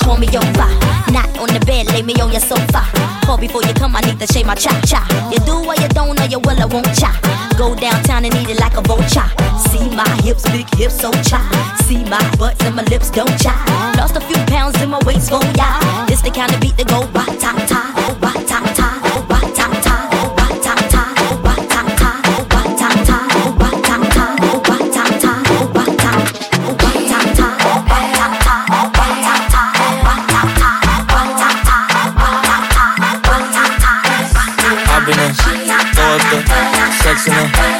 [0.07, 0.71] call me over.
[1.11, 2.87] Not on the bed, lay me on your sofa.
[3.27, 5.03] Call before you come, I need to shave my cha cha.
[5.33, 7.11] You do what you don't, or you will, I won't cha.
[7.59, 9.29] Go downtown and eat it like a vulture.
[9.67, 11.43] See my hips, big hips, so cha.
[11.85, 13.55] See my butts and my lips, don't cha.
[13.99, 16.07] Lost a few pounds in my waist, oh yeah.
[16.07, 18.15] This the kind of beat that go ba ta ta, oh
[37.17, 37.76] excellent.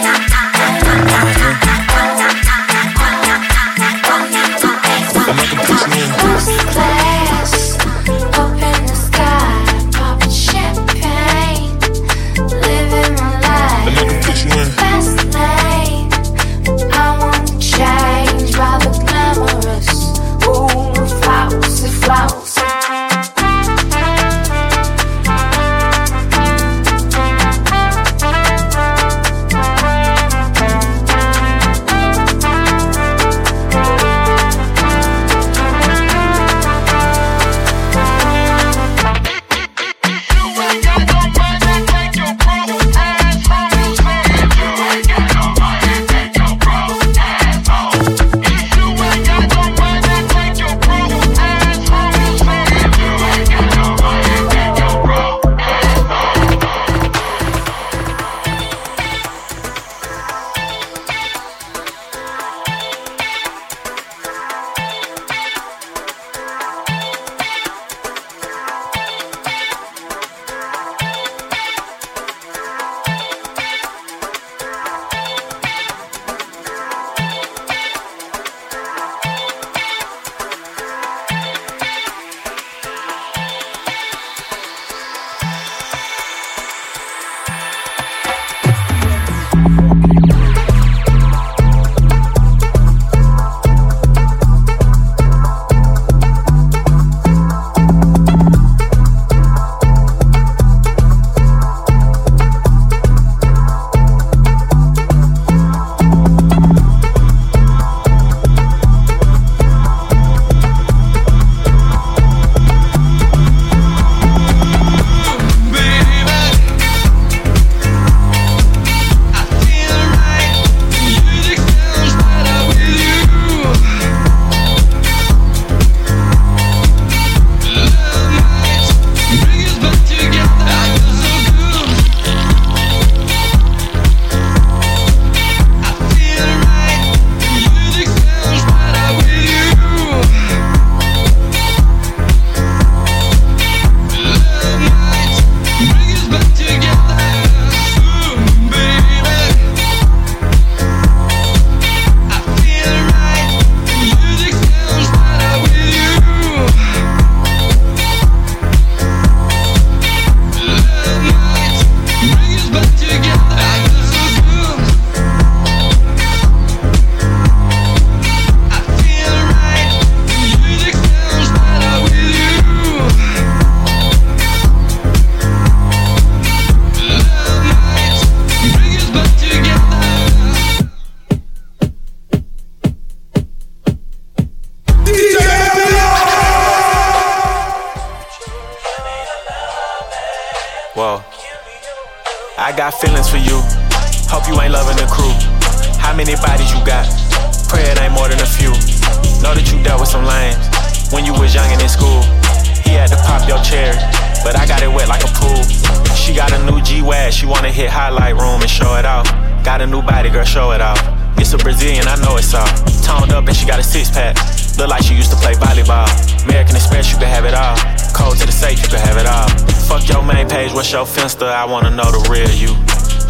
[221.57, 222.69] I wanna know the real you.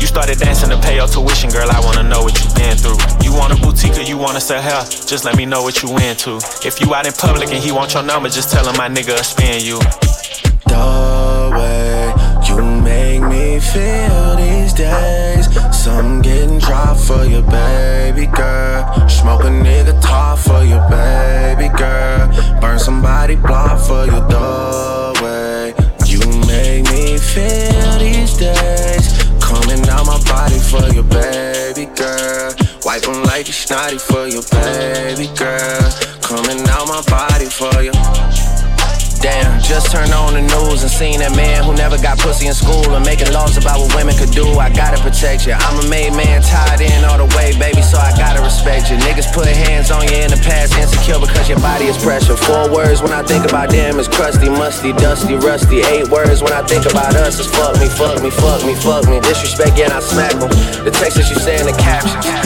[0.03, 1.70] You started dancing to pay your tuition, girl.
[1.70, 2.99] I wanna know what you been through.
[3.22, 4.83] You want a boutique or you wanna sell hair?
[4.83, 6.43] Just let me know what you into.
[6.66, 9.14] If you out in public and he want your number, just tell him my nigga
[9.22, 9.79] spin you.
[10.66, 12.11] The way
[12.49, 15.47] you make me feel these days.
[15.70, 19.09] Some getting dropped for your baby girl.
[19.09, 22.27] Smoke a nigga top for your baby girl.
[22.61, 24.18] Burn somebody block for you.
[24.27, 24.86] The
[33.67, 35.91] snotty for your baby girl.
[36.23, 37.91] Coming out my body for you.
[39.19, 42.55] Damn, just turned on the news and seen that man who never got pussy in
[42.55, 44.47] school and making laws about what women could do.
[44.62, 45.59] I gotta protect you.
[45.59, 49.03] I'm a made man, tied in all the way, baby, so I gotta respect you.
[49.03, 52.39] Niggas put hands on you in the past, insecure because your body is pressure.
[52.39, 55.83] Four words when I think about them is crusty, musty, dusty, rusty.
[55.91, 59.11] Eight words when I think about us is fuck me, fuck me, fuck me, fuck
[59.11, 59.19] me.
[59.27, 60.55] Disrespect, yeah, I smack them.
[60.87, 62.46] The text that you say in the caption.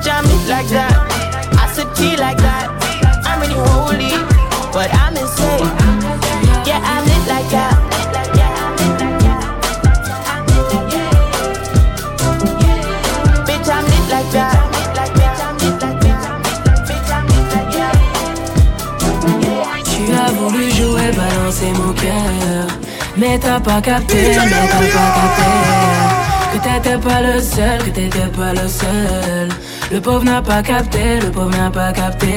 [0.00, 0.96] Bitch, I'm lit like that.
[1.60, 2.72] I sip tea like that.
[3.26, 4.16] I'm really holy,
[4.72, 5.68] but I'm insane.
[6.64, 7.76] Yeah, I'm lit like that.
[13.44, 14.56] Bitch, I'm lit like that.
[19.84, 22.66] Tu as voulu jouer, balancer mon cœur.
[23.18, 25.50] Mais t'as pas capté, mais t'as pas capté.
[26.52, 29.48] Que t'étais pas le seul, que t'étais pas le seul.
[29.90, 32.28] Le pauvre n'a pas capté, le pauvre n'a pas capté.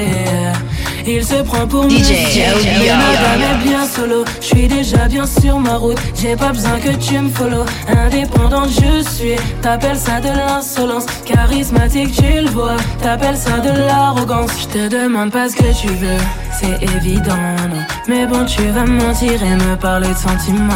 [1.06, 1.94] Il se prend pour DJ
[2.38, 2.44] yo.
[2.64, 4.24] jamais bien solo.
[4.42, 7.66] Je suis déjà bien sur ma route, j'ai pas besoin que tu me follow.
[7.88, 9.36] Indépendante, je suis.
[9.62, 12.78] T'appelles ça de l'insolence, charismatique, tu le vois.
[13.02, 14.52] T'appelles ça de l'arrogance.
[14.62, 16.22] Je te demande pas ce que tu veux,
[16.60, 17.36] c'est évident,
[17.70, 17.82] non.
[18.08, 20.74] Mais bon, tu vas me mentir et me parler de sentiments.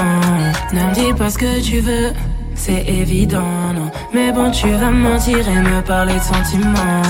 [0.74, 2.12] Ne me dis pas ce que tu veux.
[2.58, 3.90] C'est évident, non.
[4.14, 7.02] Mais bon, tu vas me mentir et me parler de sentiments.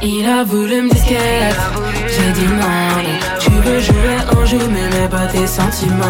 [0.00, 1.56] Il a voulu me disquette.
[2.06, 3.02] J'ai dit non.
[3.40, 6.04] Tu veux jouer en joue, mais mets pas tes sentiments.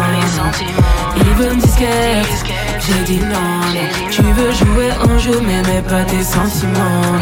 [1.17, 2.47] Il veut me disquette.
[2.79, 4.09] J'ai dit non.
[4.11, 7.19] Tu veux jouer en joue, mais mets pas tes sentiments.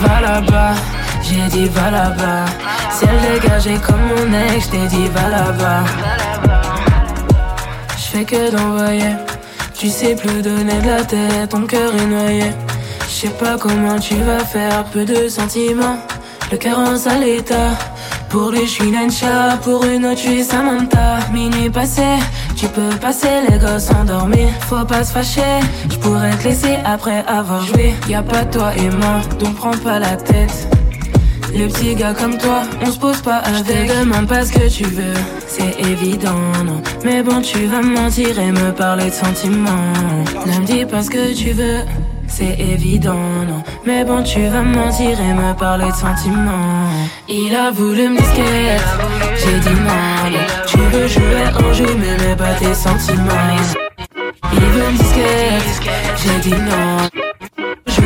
[0.00, 0.74] Va là-bas.
[1.22, 2.46] J'ai dit va là-bas.
[2.90, 5.84] Ciel dégagé comme mon ex, je t'ai dit va là-bas.
[7.96, 9.35] Je fais que d'envoyer.
[9.78, 12.44] Tu sais plus donner de la tête, ton cœur est noyé.
[13.08, 15.98] Je sais pas comment tu vas faire, peu de sentiments.
[16.50, 17.72] Le cœur en sale état.
[18.30, 18.92] Pour lui, je suis
[19.62, 21.18] pour une autre, je suis Samantha.
[21.30, 22.02] Minuit passé,
[22.56, 24.48] tu peux passer les gosses endormis.
[24.68, 27.94] Faut pas se fâcher, je pourrais te laisser après avoir joué.
[28.08, 30.75] Y a pas toi et moi, donc prends pas la tête.
[31.58, 33.90] Le petit gars comme toi, on se pose pas avec.
[33.90, 35.14] Je demande pas ce que tu veux,
[35.46, 36.82] c'est évident, non.
[37.02, 39.92] Mais bon, tu vas me mentir et me parler de sentiments.
[40.46, 41.80] Ne me dis pas ce que tu veux,
[42.28, 43.14] c'est évident,
[43.48, 43.62] non.
[43.86, 46.90] Mais bon, tu vas me mentir et me parler de sentiments.
[47.26, 48.82] Il a voulu me disquette,
[49.38, 50.38] j'ai dit non.
[50.66, 53.56] Tu veux jouer en joue, mais pas tes sentiments.
[54.52, 55.90] Il veut me disquette,
[56.22, 57.15] j'ai dit non.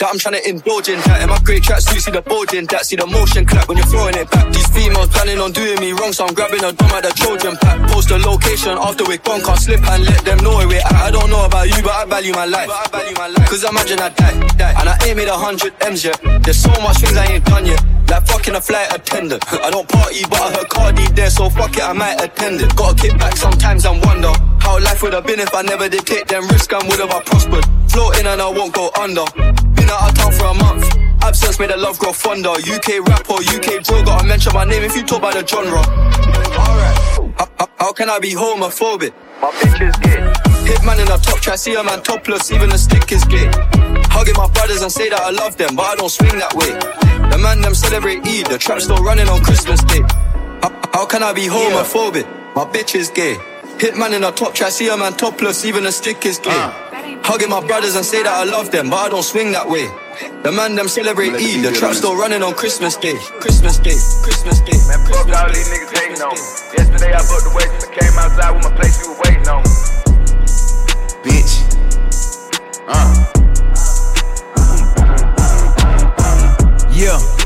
[0.00, 0.98] that I'm trying to indulge in.
[1.04, 3.86] That in my great tracks, see the bulging, that see the motion clap when you're
[3.86, 4.48] throwing it back.
[4.52, 7.56] These females planning on doing me wrong, so I'm grabbing a dome at the Trojan
[7.60, 7.78] pack.
[7.92, 10.92] Post the location after we're gone, can't slip and let them know we're at.
[11.04, 12.68] I don't know about you, but I value my life.
[13.46, 16.16] Cause imagine I die, die, and I ain't made a hundred M's yet.
[16.42, 17.84] There's so much things I ain't done yet.
[18.08, 19.44] Like fucking a flight attendant.
[19.52, 22.74] I don't party, but I heard Cardi there, so fuck it, I might attend it.
[22.74, 26.06] Gotta kick back sometimes and wonder how life would have been if I never did
[26.06, 27.64] take them risks and would have I prospered.
[27.90, 29.24] Floating and I won't go under.
[29.74, 30.84] Been out of town for a month.
[31.22, 32.50] Absence made the love grow fonder.
[32.50, 35.78] UK rapper, UK drill, gotta mention my name if you talk about the genre.
[35.78, 37.36] Alright.
[37.38, 39.12] How, how, how can I be homophobic?
[39.40, 40.20] My bitch is gay.
[40.66, 43.50] Hitman in a top try, see a man topless, even the stick is gay.
[44.12, 46.70] Hugging my brothers and say that I love them, but I don't swing that way.
[47.30, 50.02] The man them celebrate Eid, the trap still running on Christmas Day.
[50.62, 52.26] How, how can I be homophobic?
[52.54, 53.36] My bitch is gay.
[53.78, 56.50] Hitman in a top try, see a man topless, even the stick is gay.
[56.50, 56.89] Uh.
[57.22, 59.86] Hugging my brothers and say that I love them, but I don't swing that way.
[60.42, 63.16] The man them celebrate Eid, the trap still running on Christmas Day.
[63.40, 64.78] Christmas Day, Christmas Day.
[64.88, 66.40] Man, fuck all these niggas hating on me.
[66.76, 69.62] Yesterday I booked the waitress and came outside with my place, you were waiting on
[69.62, 69.70] me.
[71.24, 71.52] Bitch.
[72.88, 73.26] Uh.
[76.92, 77.39] Yeah.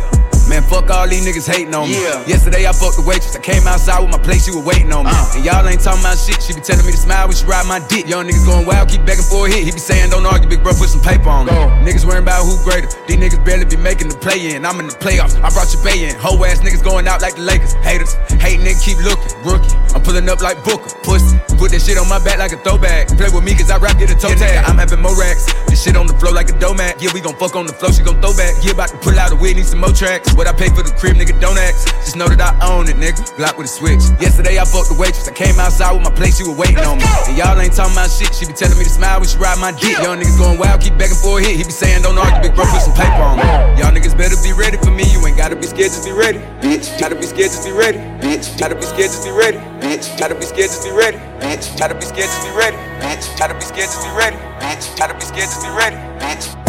[0.54, 1.98] Man, fuck all these niggas hating on me.
[1.98, 2.22] Yeah.
[2.30, 3.34] Yesterday I fucked the waitress.
[3.34, 5.10] I came outside with my place, you was waiting on me.
[5.10, 5.34] Uh.
[5.34, 6.38] And y'all ain't talking about shit.
[6.38, 8.06] She be telling me to smile when she ride my dick.
[8.06, 9.66] Young niggas going wild, keep begging for a hit.
[9.66, 11.52] He be saying, don't argue, big bro, put some paper on me.
[11.82, 12.86] Niggas worrying about who greater.
[13.10, 14.62] These niggas barely be making the play in.
[14.62, 15.34] I'm in the playoffs.
[15.42, 16.14] I brought your bay in.
[16.22, 17.74] Whole ass niggas going out like the Lakers.
[17.82, 19.34] Haters, hate nigga, keep looking.
[19.42, 20.86] Rookie, I'm pulling up like Booker.
[21.02, 23.10] Pussy, put that shit on my back like a throwback.
[23.18, 24.62] Play with me cause I rap, get a toe tag.
[24.70, 25.50] I'm having more racks.
[25.66, 27.02] This shit on the floor like a domat.
[27.02, 28.54] Yeah, we gon' fuck on the floor, she gon' throw back.
[28.62, 30.30] Yeah, about to pull out a wig, need some more tracks.
[30.38, 31.88] What I pay for the crib, nigga, don't ask.
[32.04, 33.24] Just know that I own it, nigga.
[33.36, 34.02] Glock with a switch.
[34.20, 35.28] Yesterday I fucked the waitress.
[35.28, 37.08] I came outside with my place, she was waiting on me.
[37.28, 38.34] And y'all ain't talking about shit.
[38.34, 39.96] She be telling me to smile when she ride my dick.
[40.02, 41.56] Young niggas going wild, keep begging for a hit.
[41.56, 43.46] He be saying, don't argue, big bro, put some paper on me.
[43.80, 45.04] Y'all niggas better be ready for me.
[45.08, 46.38] You ain't gotta be scared, just be ready.
[46.60, 47.98] Bitch, gotta be scared, just be ready.
[48.20, 49.58] Bitch, gotta be scared, just be ready.
[49.80, 51.18] Bitch, gotta be scared, just be ready.
[51.40, 52.76] Bitch, gotta be scared, just be ready.
[53.02, 54.36] Bitch, gotta be scared, just be ready.
[54.60, 55.96] Bitch, gotta be scared, just be ready.
[56.20, 56.63] Bitch.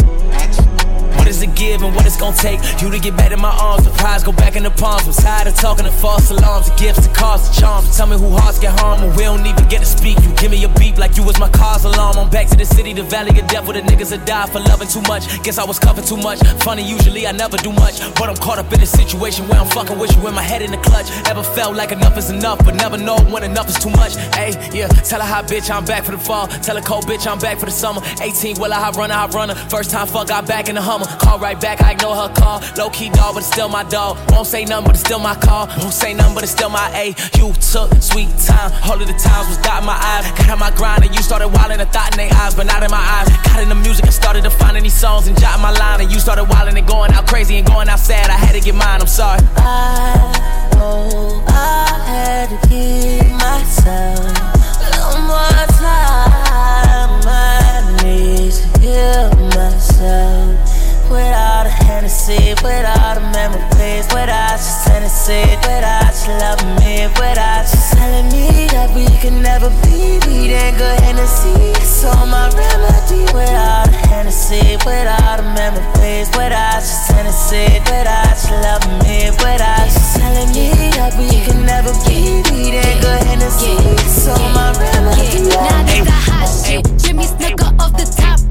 [1.26, 3.50] What is it give and what it's gonna take you to get back in my
[3.50, 3.82] arms?
[3.84, 5.08] The prize go back in the palms.
[5.08, 7.96] I'm tired of talking to false alarms, the gifts, the cause, the charms.
[7.96, 10.22] Tell me who hearts get harmed when we don't even get to speak.
[10.22, 12.16] You give me a beep like you was my cause alarm.
[12.16, 14.60] I'm back to the city, the valley of death where the niggas that die for
[14.60, 15.26] loving too much.
[15.42, 16.38] Guess I was covered too much.
[16.62, 19.66] Funny, usually I never do much, but I'm caught up in a situation where I'm
[19.70, 21.10] fucking with you with my head in the clutch.
[21.26, 24.14] Ever felt like enough is enough, but never know when enough is too much.
[24.38, 26.46] Hey, yeah, tell her hot bitch I'm back for the fall.
[26.46, 28.00] Tell her cold bitch I'm back for the summer.
[28.22, 29.56] 18 will I hot runner, hot runner.
[29.56, 31.15] First time fuck, got back in the Hummer.
[31.18, 32.62] Call right back, I ignore her call.
[32.76, 34.18] Low key dog, but it's still my dog.
[34.30, 35.66] Won't say nothing, but it's still my call.
[35.78, 37.14] Won't say nothing, but it's still my A.
[37.38, 38.72] You took sweet time.
[38.84, 40.30] All of the times was dotting my eyes.
[40.38, 42.82] Got on my grind and you started wilding a thought in their eyes, but not
[42.82, 43.28] in my eyes.
[43.46, 46.00] Got in the music and started to find these songs and jot my line.
[46.00, 48.30] And you started wilding and going out crazy and going out sad.
[48.30, 49.40] I had to get mine, I'm sorry.
[49.56, 57.20] I know I had to give myself little more time.
[57.26, 60.75] I need to heal myself
[61.10, 67.80] without a Hennessy, without a memories, without your Tennessee, without you loving me, without you
[67.94, 70.18] telling me that we can never be.
[70.26, 77.00] We didn't go Hennessy, so my remedy without a Hennessy, without a memories, without your
[77.10, 82.42] Tennessee, without you loving me, without you telling me that we can never be.
[82.50, 83.74] We didn't go Hennessy,
[84.06, 85.50] so my remedy.
[85.50, 86.82] Now this the hot shit.
[86.98, 88.45] Jimmy Snicker off the top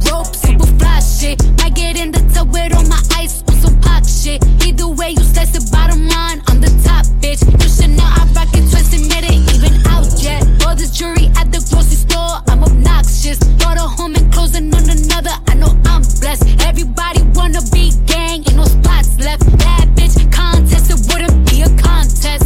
[0.57, 1.41] super fly shit.
[1.61, 4.44] I get in the tub with all my ice on some pop shit.
[4.65, 7.41] Either way, you slice the bottom line on the top, bitch.
[7.61, 10.44] You should know I rock it twisted, it ain't even out yet.
[10.65, 13.40] All this jewelry at the grocery store, I'm obnoxious.
[13.60, 16.61] Bought a home and closing on another, I know I'm blessed.
[16.61, 19.44] Everybody wanna be gang, ain't no spots left.
[19.57, 22.45] Bad bitch contest, it wouldn't be a contest.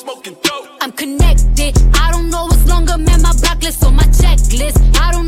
[0.00, 0.66] Smoking dope.
[0.80, 1.76] I'm connected.
[1.94, 3.22] I don't know what's longer, man.
[3.22, 4.78] My block list on my checklist.
[4.98, 5.19] I don't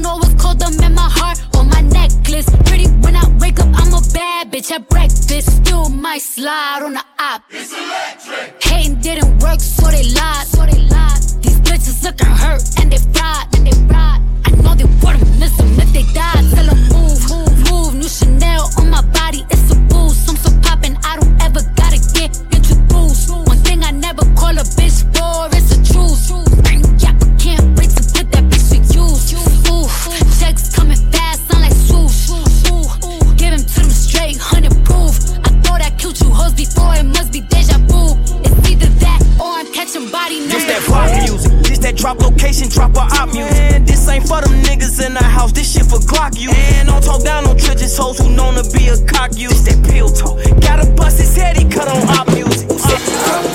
[4.52, 5.64] bitch at breakfast.
[5.64, 7.42] Still might slide on the op.
[7.50, 8.62] It's electric.
[8.62, 10.46] Hating didn't work, so they lied.
[10.46, 11.20] So they lied.
[11.42, 13.46] These bitches looking hurt and they fried.
[13.54, 14.20] And they fried.
[14.44, 16.44] I know they wouldn't miss them if they died.
[16.52, 17.94] Tell them move, move, move.
[17.94, 19.91] New Chanel on my body, it's a
[39.92, 40.88] catching body This that numbers.
[40.88, 43.52] pop music, this that drop drop location, drop a op music.
[43.52, 46.50] Man, this ain't for them niggas in the house, this shit for Glock you.
[46.50, 49.48] And don't talk down on trenches hoes who known to be a cock you.
[49.48, 50.38] This that pill talk.
[50.60, 52.70] Gotta bust his head, he cut on op music.
[52.70, 53.52] I've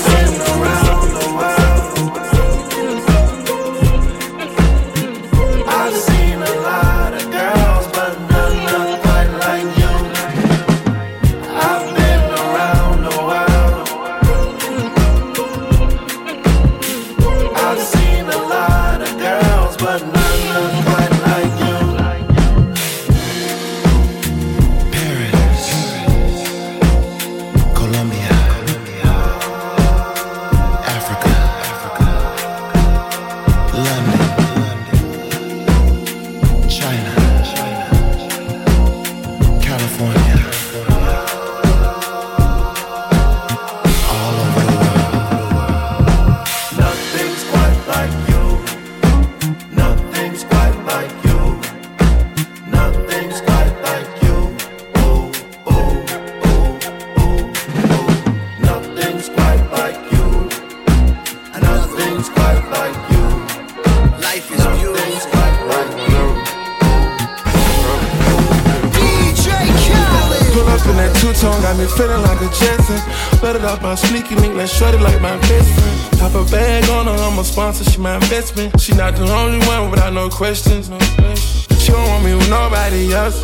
[73.68, 76.20] up my sneaky link, let's shorty like my best friend.
[76.20, 78.80] Pop a bag on her, I'm a sponsor, she my investment.
[78.80, 81.66] She not the only one without no questions, no questions.
[81.82, 83.38] She don't want me with nobody else.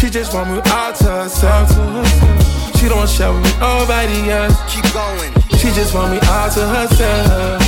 [0.00, 1.70] She just want me all to herself.
[2.78, 4.56] She don't share with nobody else.
[4.72, 5.32] Keep going.
[5.58, 7.62] She just want me all to herself.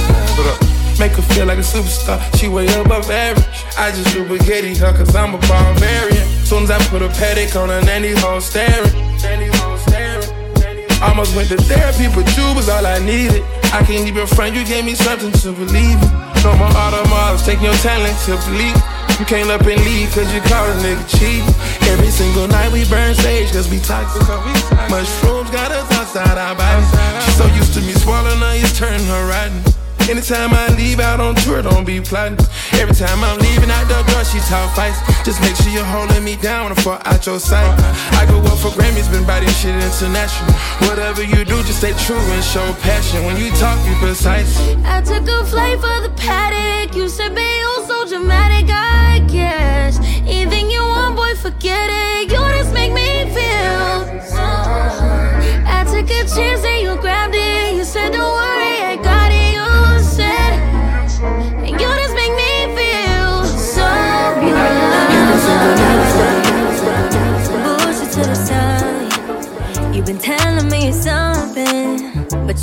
[0.98, 2.18] Make her feel like a superstar.
[2.38, 3.64] She way above average.
[3.78, 6.26] I just do spaghetti her cause I'm a barbarian.
[6.44, 8.92] Soon as I put a Patek on her, nanny hoe staring.
[9.22, 9.55] Nanny hoe staring.
[11.06, 13.42] Almost went to therapy, but you was all I needed.
[13.70, 16.10] I can't even front, you gave me something to believe in.
[16.42, 18.76] No more automobiles, taking your talent to believe.
[19.18, 21.48] You came up and leave cause you caught a nigga cheating.
[21.88, 24.20] Every single night we burn sage cause we toxic.
[24.90, 26.90] Mushrooms got us outside our bodies.
[27.24, 29.85] She's so used to me swallowing her, it's turning her rotten.
[30.08, 32.38] Anytime I leave out on tour, don't be plotting.
[32.78, 35.00] Every time I'm leaving out the door, she talk fights.
[35.24, 37.66] Just make sure you're holding me down when I out your sight.
[38.14, 40.52] I go up for Grammys, been body shit international.
[40.86, 43.24] Whatever you do, just stay true and show passion.
[43.24, 44.56] When you talk, be precise.
[44.84, 46.94] I took a flight for the paddock.
[46.94, 49.98] You said, be oh so dramatic, I guess.
[50.22, 52.30] Anything you want, boy, forget it.
[52.30, 54.06] You just make me feel.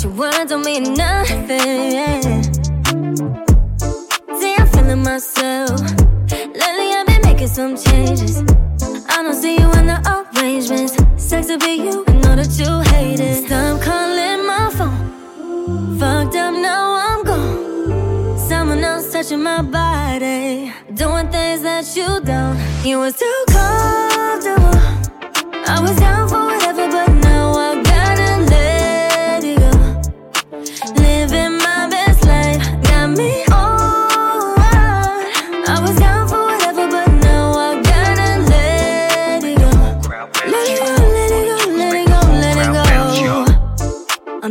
[0.04, 2.42] Your words don't mean nothing.
[4.38, 5.80] See, I'm feeling myself.
[6.30, 8.38] Lately, I've been making some changes.
[9.08, 9.98] I don't see you in the
[10.36, 10.94] arrangements.
[11.16, 13.46] Sex to be you, and know that you hate it.
[13.46, 15.98] Stop calling my phone.
[15.98, 18.38] Fucked up, now I'm gone.
[18.38, 22.58] Someone else touching my body, doing things that you don't.
[22.84, 24.78] You was too comfortable.
[25.66, 26.43] I was down for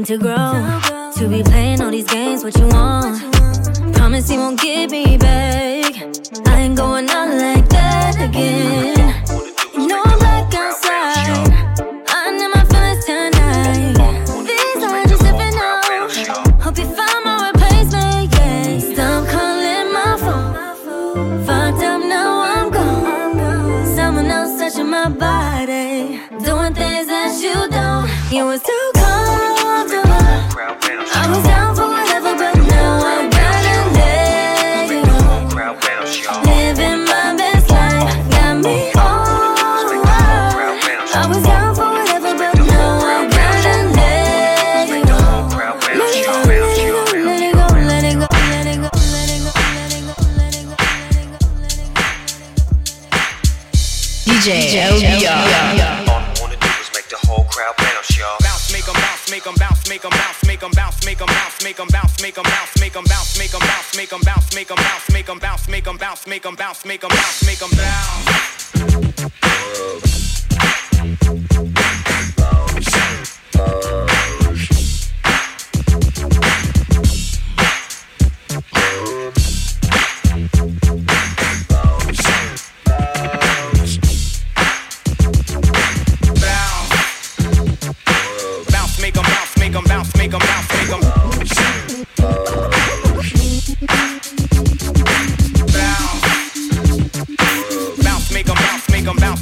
[0.03, 0.09] go.
[0.09, 2.43] I'm too grown to be playing all these games.
[2.43, 3.21] What you want?
[3.95, 5.95] Promise you won't get me back.
[6.47, 9.52] I ain't going out like that again.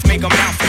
[0.08, 0.61] Make 'em bounce,